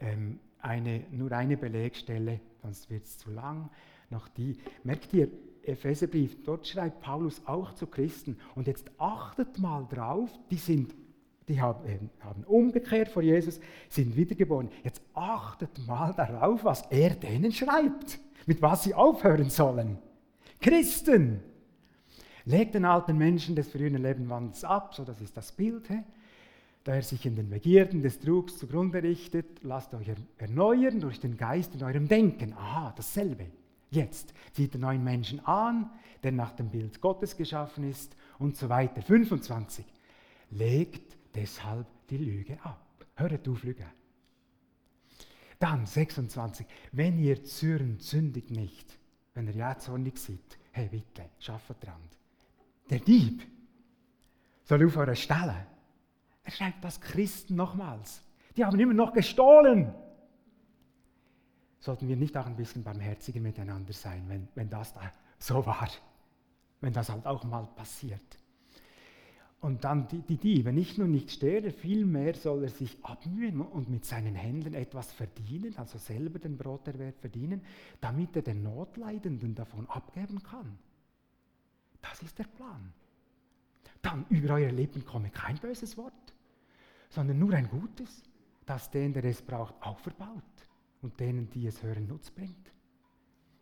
Ähm, 0.00 0.40
eine, 0.60 1.04
nur 1.10 1.32
eine 1.32 1.56
Belegstelle, 1.56 2.40
sonst 2.62 2.90
wird 2.90 3.04
es 3.04 3.18
zu 3.18 3.30
lang. 3.30 3.70
Noch 4.10 4.28
die, 4.28 4.56
merkt 4.84 5.12
ihr, 5.12 5.28
Epheserbrief, 5.62 6.42
dort 6.44 6.66
schreibt 6.66 7.00
Paulus 7.00 7.42
auch 7.44 7.74
zu 7.74 7.86
Christen. 7.86 8.38
Und 8.54 8.66
jetzt 8.66 8.90
achtet 8.96 9.58
mal 9.58 9.86
drauf, 9.86 10.30
die 10.50 10.56
sind, 10.56 10.94
die 11.46 11.60
haben, 11.60 11.86
äh, 11.86 11.98
haben 12.20 12.44
umgekehrt 12.44 13.08
vor 13.08 13.22
Jesus, 13.22 13.60
sind 13.88 14.16
wiedergeboren. 14.16 14.70
Jetzt 14.82 15.02
achtet 15.14 15.86
mal 15.86 16.14
darauf, 16.14 16.64
was 16.64 16.82
er 16.90 17.10
denen 17.10 17.52
schreibt, 17.52 18.18
mit 18.46 18.62
was 18.62 18.84
sie 18.84 18.94
aufhören 18.94 19.50
sollen. 19.50 19.98
Christen, 20.60 21.42
legt 22.48 22.74
den 22.74 22.86
alten 22.86 23.18
Menschen 23.18 23.54
des 23.54 23.68
früheren 23.68 24.02
Lebenswandels 24.02 24.64
ab, 24.64 24.94
so 24.94 25.04
das 25.04 25.20
ist 25.20 25.36
das 25.36 25.52
Bild. 25.52 25.86
He? 25.88 25.98
Da 26.88 26.94
er 26.94 27.02
sich 27.02 27.26
in 27.26 27.36
den 27.36 27.50
Begierden 27.50 28.00
des 28.00 28.18
Trugs 28.18 28.56
zugrunde 28.56 29.02
richtet, 29.02 29.62
lasst 29.62 29.92
euch 29.92 30.10
erneuern 30.38 31.00
durch 31.00 31.20
den 31.20 31.36
Geist 31.36 31.74
in 31.74 31.82
eurem 31.82 32.08
Denken. 32.08 32.54
Aha, 32.54 32.94
dasselbe. 32.96 33.44
Jetzt 33.90 34.32
zieht 34.54 34.72
den 34.72 34.80
neuen 34.80 35.04
Menschen 35.04 35.44
an, 35.44 35.90
der 36.22 36.32
nach 36.32 36.52
dem 36.52 36.70
Bild 36.70 37.02
Gottes 37.02 37.36
geschaffen 37.36 37.84
ist 37.84 38.16
und 38.38 38.56
so 38.56 38.70
weiter. 38.70 39.02
25. 39.02 39.84
Legt 40.52 41.18
deshalb 41.34 41.86
die 42.08 42.16
Lüge 42.16 42.56
ab. 42.64 43.04
Hört 43.16 43.46
auf 43.46 43.64
Lüge. 43.64 43.84
Dann 45.58 45.84
26. 45.84 46.66
Wenn 46.92 47.18
ihr 47.18 47.44
zürnt, 47.44 48.02
sündigt 48.02 48.50
nicht. 48.50 48.98
Wenn 49.34 49.46
ihr 49.46 49.56
ja 49.56 49.76
zornig 49.76 50.16
seid, 50.16 50.58
hey 50.70 50.88
bitte, 50.88 51.26
schafft 51.38 51.84
dran. 51.84 52.00
Der 52.88 53.00
Dieb 53.00 53.46
soll 54.64 54.86
auf 54.86 54.96
eurer 54.96 55.14
Stelle 55.14 55.66
Er 56.48 56.52
schreibt 56.52 56.82
das 56.82 56.98
Christen 57.02 57.56
nochmals. 57.56 58.22
Die 58.56 58.64
haben 58.64 58.80
immer 58.80 58.94
noch 58.94 59.12
gestohlen. 59.12 59.92
Sollten 61.78 62.08
wir 62.08 62.16
nicht 62.16 62.34
auch 62.38 62.46
ein 62.46 62.56
bisschen 62.56 62.82
barmherziger 62.82 63.38
miteinander 63.38 63.92
sein, 63.92 64.24
wenn, 64.28 64.48
wenn 64.54 64.70
das 64.70 64.94
da 64.94 65.12
so 65.38 65.66
war? 65.66 65.90
Wenn 66.80 66.94
das 66.94 67.10
halt 67.10 67.26
auch 67.26 67.44
mal 67.44 67.66
passiert. 67.76 68.38
Und 69.60 69.84
dann 69.84 70.08
die, 70.08 70.22
die 70.22 70.38
Diebe, 70.38 70.72
nicht 70.72 70.96
nur 70.96 71.06
nicht 71.06 71.30
stehlen, 71.30 71.70
vielmehr 71.70 72.32
soll 72.32 72.62
er 72.62 72.70
sich 72.70 72.96
abmühen 73.04 73.60
und 73.60 73.90
mit 73.90 74.06
seinen 74.06 74.34
Händen 74.34 74.72
etwas 74.72 75.12
verdienen, 75.12 75.76
also 75.76 75.98
selber 75.98 76.38
den 76.38 76.56
Broterwerb 76.56 77.20
verdienen, 77.20 77.60
damit 78.00 78.34
er 78.36 78.42
den 78.42 78.62
Notleidenden 78.62 79.54
davon 79.54 79.86
abgeben 79.90 80.42
kann. 80.42 80.78
Das 82.00 82.22
ist 82.22 82.38
der 82.38 82.44
Plan. 82.44 82.94
Dann 84.00 84.24
über 84.30 84.54
euer 84.54 84.72
Leben 84.72 85.04
komme 85.04 85.28
kein 85.28 85.58
böses 85.58 85.98
Wort, 85.98 86.27
sondern 87.08 87.38
nur 87.38 87.52
ein 87.54 87.68
gutes, 87.68 88.22
das 88.66 88.90
den, 88.90 89.12
der 89.12 89.24
es 89.24 89.42
braucht, 89.42 89.74
auch 89.80 89.98
verbaut 89.98 90.42
und 91.02 91.18
denen, 91.20 91.48
die 91.50 91.66
es 91.66 91.82
hören, 91.82 92.06
Nutz 92.06 92.30
bringt. 92.30 92.72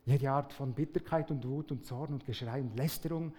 Jede 0.05 0.31
Art 0.31 0.53
von 0.53 0.73
Bitterkeit 0.73 1.31
und 1.31 1.47
Wut 1.47 1.73
und 1.73 1.85
Zorn 1.85 2.13
und 2.13 2.25
Geschrei 2.25 2.61
und 2.61 2.77
Lästerung 2.77 3.33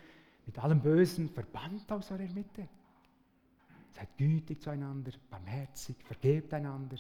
mit 0.46 0.60
allem 0.60 0.82
Bösen 0.82 1.30
verbannt 1.30 1.91
aus 1.91 2.12
eurer 2.12 2.30
Mitte. 2.34 2.67
Seid 3.91 4.17
gütig 4.17 4.62
zueinander, 4.62 5.12
barmherzig, 5.30 5.96
vergebt 6.04 6.54
einander, 6.54 6.98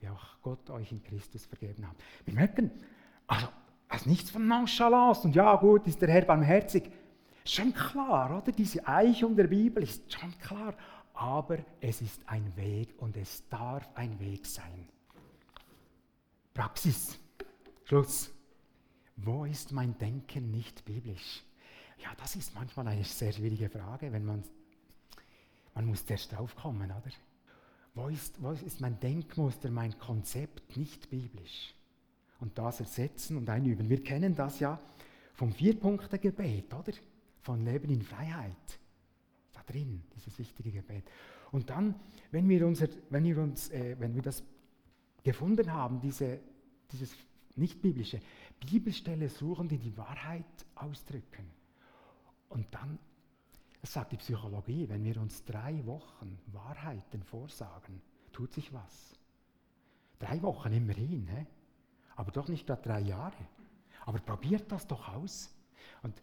wie 0.00 0.08
auch 0.08 0.36
Gott 0.42 0.68
euch 0.70 0.92
in 0.92 1.02
Christus 1.02 1.46
vergeben 1.46 1.86
hat. 1.88 1.96
Wir 2.24 2.34
merken, 2.34 2.70
also, 3.26 3.48
also 3.88 4.08
nichts 4.08 4.30
von 4.30 4.46
Nonchalance 4.46 5.26
und 5.26 5.34
ja 5.34 5.56
gut, 5.56 5.86
ist 5.86 6.00
der 6.02 6.10
Herr 6.10 6.22
barmherzig. 6.22 6.90
Schon 7.44 7.72
klar, 7.72 8.42
oder? 8.42 8.52
Diese 8.52 8.86
Eichung 8.86 9.34
der 9.34 9.46
Bibel 9.46 9.82
ist 9.82 10.12
schon 10.12 10.36
klar. 10.38 10.74
Aber 11.18 11.58
es 11.80 12.00
ist 12.00 12.20
ein 12.26 12.56
Weg 12.56 12.94
und 12.98 13.16
es 13.16 13.42
darf 13.48 13.88
ein 13.96 14.20
Weg 14.20 14.46
sein. 14.46 14.88
Praxis. 16.54 17.18
Schluss. 17.82 18.30
Wo 19.16 19.44
ist 19.44 19.72
mein 19.72 19.98
Denken 19.98 20.52
nicht 20.52 20.84
biblisch? 20.84 21.42
Ja, 21.98 22.14
das 22.18 22.36
ist 22.36 22.54
manchmal 22.54 22.86
eine 22.86 23.02
sehr 23.02 23.32
schwierige 23.32 23.68
Frage, 23.68 24.12
wenn 24.12 24.24
man, 24.24 24.44
man 25.74 25.86
muss 25.86 26.02
erst 26.02 26.30
drauf 26.30 26.54
kommen, 26.54 26.88
oder? 26.88 27.10
Wo 27.94 28.06
ist, 28.06 28.40
wo 28.40 28.52
ist 28.52 28.80
mein 28.80 29.00
Denkmuster, 29.00 29.72
mein 29.72 29.98
Konzept 29.98 30.76
nicht 30.76 31.10
biblisch? 31.10 31.74
Und 32.38 32.56
das 32.56 32.78
ersetzen 32.78 33.38
und 33.38 33.50
einüben. 33.50 33.90
Wir 33.90 34.04
kennen 34.04 34.36
das 34.36 34.60
ja 34.60 34.78
vom 35.34 35.52
Vier-Punkte-Gebet, 35.52 36.72
oder? 36.74 36.92
Von 37.40 37.64
Leben 37.64 37.90
in 37.90 38.02
Freiheit. 38.02 38.78
Drin, 39.68 40.02
dieses 40.14 40.38
wichtige 40.38 40.70
Gebet. 40.70 41.04
Und 41.52 41.70
dann, 41.70 41.94
wenn 42.30 42.48
wir, 42.48 42.66
unser, 42.66 42.88
wenn 43.10 43.24
wir, 43.24 43.38
uns, 43.38 43.70
äh, 43.70 43.96
wenn 43.98 44.14
wir 44.14 44.22
das 44.22 44.42
gefunden 45.22 45.72
haben, 45.72 46.00
diese, 46.00 46.40
dieses 46.90 47.14
nicht-biblische, 47.56 48.20
Bibelstelle 48.60 49.28
suchen, 49.28 49.68
die 49.68 49.78
die 49.78 49.96
Wahrheit 49.96 50.44
ausdrücken. 50.74 51.50
Und 52.48 52.66
dann, 52.74 52.98
das 53.80 53.92
sagt 53.92 54.12
die 54.12 54.16
Psychologie, 54.16 54.88
wenn 54.88 55.04
wir 55.04 55.20
uns 55.20 55.44
drei 55.44 55.84
Wochen 55.86 56.38
Wahrheiten 56.46 57.22
vorsagen, 57.22 58.00
tut 58.32 58.52
sich 58.52 58.72
was. 58.72 59.14
Drei 60.18 60.42
Wochen 60.42 60.72
immerhin, 60.72 61.28
he? 61.28 61.46
aber 62.16 62.32
doch 62.32 62.48
nicht 62.48 62.66
gerade 62.66 62.82
drei 62.82 63.00
Jahre. 63.00 63.36
Aber 64.04 64.18
probiert 64.18 64.72
das 64.72 64.86
doch 64.86 65.08
aus. 65.08 65.54
Und 66.02 66.20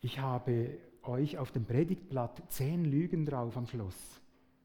ich 0.00 0.18
habe 0.18 0.78
euch 1.10 1.38
auf 1.38 1.50
dem 1.50 1.64
Predigtblatt 1.64 2.42
zehn 2.48 2.84
Lügen 2.84 3.26
drauf 3.26 3.56
am 3.56 3.66
Schluss. 3.66 4.20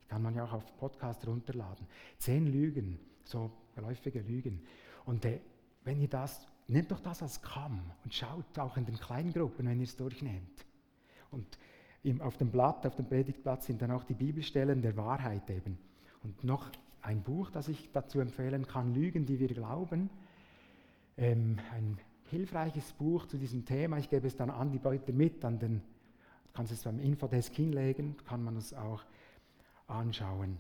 Kann 0.07 0.21
man 0.21 0.35
ja 0.35 0.45
auch 0.45 0.53
auf 0.53 0.77
Podcast 0.77 1.27
runterladen. 1.27 1.87
Zehn 2.19 2.47
Lügen, 2.47 2.99
so 3.23 3.51
geläufige 3.75 4.21
Lügen. 4.21 4.61
Und 5.05 5.25
äh, 5.25 5.39
wenn 5.83 5.99
ihr 5.99 6.07
das, 6.07 6.47
nehmt 6.67 6.91
doch 6.91 6.99
das 6.99 7.21
als 7.21 7.41
Kamm 7.41 7.81
und 8.03 8.13
schaut 8.13 8.57
auch 8.59 8.77
in 8.77 8.85
den 8.85 8.97
kleinen 8.97 9.33
Gruppen, 9.33 9.67
wenn 9.67 9.79
ihr 9.79 9.85
es 9.85 9.97
durchnehmt. 9.97 10.65
Und 11.31 11.57
im, 12.03 12.21
auf 12.21 12.37
dem 12.37 12.51
Blatt, 12.51 12.85
auf 12.85 12.95
dem 12.95 13.07
Predigtblatt 13.07 13.63
sind 13.63 13.81
dann 13.81 13.91
auch 13.91 14.03
die 14.03 14.13
Bibelstellen 14.13 14.81
der 14.81 14.95
Wahrheit 14.95 15.49
eben. 15.49 15.77
Und 16.23 16.43
noch 16.43 16.69
ein 17.01 17.21
Buch, 17.21 17.51
das 17.51 17.67
ich 17.67 17.89
dazu 17.91 18.19
empfehlen 18.19 18.67
kann, 18.67 18.93
Lügen, 18.93 19.25
die 19.25 19.39
wir 19.39 19.47
glauben. 19.47 20.09
Ähm, 21.17 21.59
ein 21.73 21.97
hilfreiches 22.25 22.93
Buch 22.93 23.27
zu 23.27 23.37
diesem 23.37 23.65
Thema. 23.65 23.97
Ich 23.97 24.09
gebe 24.09 24.27
es 24.27 24.35
dann 24.35 24.49
an 24.49 24.71
die 24.71 24.79
Leute 24.79 25.13
mit, 25.13 25.43
an 25.45 25.59
den, 25.59 25.81
kannst 26.55 26.71
es 26.71 26.83
beim 26.83 26.99
Infodesk 26.99 27.53
hinlegen, 27.53 28.15
kann 28.25 28.43
man 28.43 28.55
es 28.55 28.73
auch 28.73 29.03
anschauen. 29.87 30.57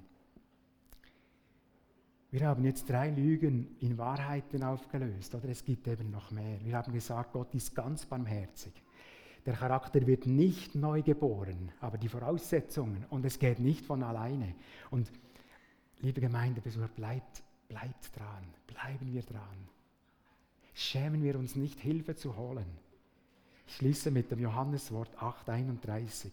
Wir 2.31 2.47
haben 2.47 2.65
jetzt 2.65 2.89
drei 2.89 3.11
Lügen 3.11 3.77
in 3.79 3.97
Wahrheiten 3.97 4.61
aufgelöst, 4.61 5.33
oder 5.35 5.47
es 5.47 5.63
gibt 5.63 5.87
eben 5.87 6.11
noch 6.11 6.31
mehr. 6.31 6.59
Wir 6.63 6.75
haben 6.75 6.91
gesagt, 6.91 7.31
Gott 7.31 7.53
ist 7.55 7.73
ganz 7.73 8.05
barmherzig. 8.05 8.73
Der 9.45 9.53
Charakter 9.53 10.05
wird 10.05 10.25
nicht 10.25 10.75
neu 10.75 11.01
geboren, 11.01 11.71
aber 11.79 11.97
die 11.97 12.09
Voraussetzungen 12.09 13.05
und 13.09 13.25
es 13.25 13.39
geht 13.39 13.59
nicht 13.59 13.85
von 13.85 14.03
alleine. 14.03 14.53
Und 14.89 15.09
liebe 15.99 16.19
Gemeindebesucher, 16.19 16.89
bleibt, 16.89 17.43
bleibt 17.69 18.17
dran, 18.17 18.43
bleiben 18.67 19.13
wir 19.13 19.21
dran. 19.21 19.69
Schämen 20.73 21.23
wir 21.23 21.39
uns 21.39 21.55
nicht, 21.55 21.79
Hilfe 21.79 22.15
zu 22.15 22.35
holen. 22.35 22.65
Ich 23.67 23.75
schließe 23.75 24.11
mit 24.11 24.31
dem 24.31 24.39
Johanneswort 24.39 25.17
8,31. 25.17 26.31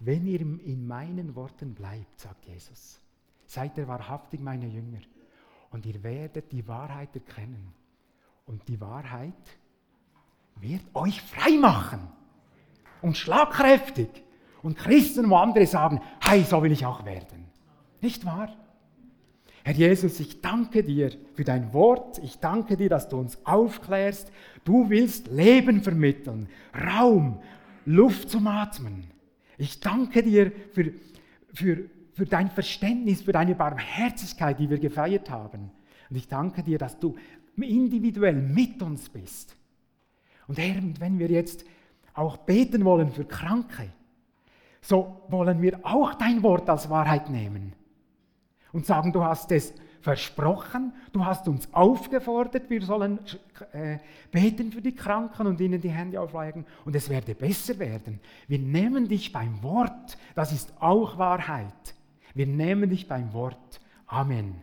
Wenn 0.00 0.26
ihr 0.26 0.40
in 0.40 0.86
meinen 0.86 1.34
Worten 1.34 1.74
bleibt, 1.74 2.20
sagt 2.20 2.46
Jesus, 2.46 3.00
seid 3.46 3.76
ihr 3.78 3.88
wahrhaftig 3.88 4.40
meine 4.40 4.66
Jünger 4.66 5.00
und 5.70 5.86
ihr 5.86 6.02
werdet 6.02 6.52
die 6.52 6.66
Wahrheit 6.68 7.14
erkennen. 7.14 7.72
Und 8.46 8.68
die 8.68 8.80
Wahrheit 8.80 9.32
wird 10.56 10.82
euch 10.94 11.20
frei 11.22 11.58
machen 11.58 12.08
und 13.02 13.16
schlagkräftig. 13.16 14.08
Und 14.62 14.78
Christen, 14.78 15.28
wo 15.28 15.36
andere 15.36 15.66
sagen, 15.66 16.00
hey, 16.20 16.42
so 16.42 16.62
will 16.62 16.72
ich 16.72 16.86
auch 16.86 17.04
werden. 17.04 17.46
Nicht 18.00 18.24
wahr? 18.24 18.54
Herr 19.66 19.72
Jesus, 19.72 20.20
ich 20.20 20.42
danke 20.42 20.82
dir 20.84 21.10
für 21.32 21.42
dein 21.42 21.72
Wort. 21.72 22.18
Ich 22.18 22.38
danke 22.38 22.76
dir, 22.76 22.90
dass 22.90 23.08
du 23.08 23.16
uns 23.16 23.38
aufklärst. 23.46 24.30
Du 24.62 24.90
willst 24.90 25.28
Leben 25.28 25.80
vermitteln, 25.80 26.48
Raum, 26.74 27.40
Luft 27.86 28.28
zum 28.28 28.46
Atmen. 28.46 29.04
Ich 29.56 29.80
danke 29.80 30.22
dir 30.22 30.52
für, 30.74 30.92
für, 31.54 31.88
für 32.12 32.26
dein 32.26 32.50
Verständnis, 32.50 33.22
für 33.22 33.32
deine 33.32 33.54
Barmherzigkeit, 33.54 34.58
die 34.58 34.68
wir 34.68 34.78
gefeiert 34.78 35.30
haben. 35.30 35.70
Und 36.10 36.16
ich 36.16 36.28
danke 36.28 36.62
dir, 36.62 36.76
dass 36.76 36.98
du 36.98 37.14
individuell 37.56 38.34
mit 38.34 38.82
uns 38.82 39.08
bist. 39.08 39.56
Und 40.46 40.58
Herr, 40.58 40.82
wenn 40.98 41.18
wir 41.18 41.28
jetzt 41.28 41.64
auch 42.12 42.36
beten 42.36 42.84
wollen 42.84 43.10
für 43.10 43.24
Kranke, 43.24 43.88
so 44.82 45.22
wollen 45.28 45.62
wir 45.62 45.80
auch 45.84 46.12
dein 46.12 46.42
Wort 46.42 46.68
als 46.68 46.90
Wahrheit 46.90 47.30
nehmen 47.30 47.72
und 48.74 48.84
sagen, 48.84 49.12
du 49.12 49.24
hast 49.24 49.50
es 49.52 49.72
versprochen, 50.02 50.92
du 51.12 51.24
hast 51.24 51.48
uns 51.48 51.72
aufgefordert, 51.72 52.68
wir 52.68 52.82
sollen 52.82 53.18
äh, 53.72 53.96
beten 54.30 54.70
für 54.70 54.82
die 54.82 54.94
Kranken 54.94 55.46
und 55.46 55.58
ihnen 55.62 55.80
die 55.80 55.88
Hände 55.88 56.20
auflegen 56.20 56.66
und 56.84 56.94
es 56.94 57.08
werde 57.08 57.34
besser 57.34 57.78
werden. 57.78 58.20
Wir 58.46 58.58
nehmen 58.58 59.08
dich 59.08 59.32
beim 59.32 59.62
Wort, 59.62 60.18
das 60.34 60.52
ist 60.52 60.74
auch 60.78 61.16
Wahrheit. 61.16 61.94
Wir 62.34 62.46
nehmen 62.46 62.90
dich 62.90 63.08
beim 63.08 63.32
Wort. 63.32 63.80
Amen. 64.06 64.60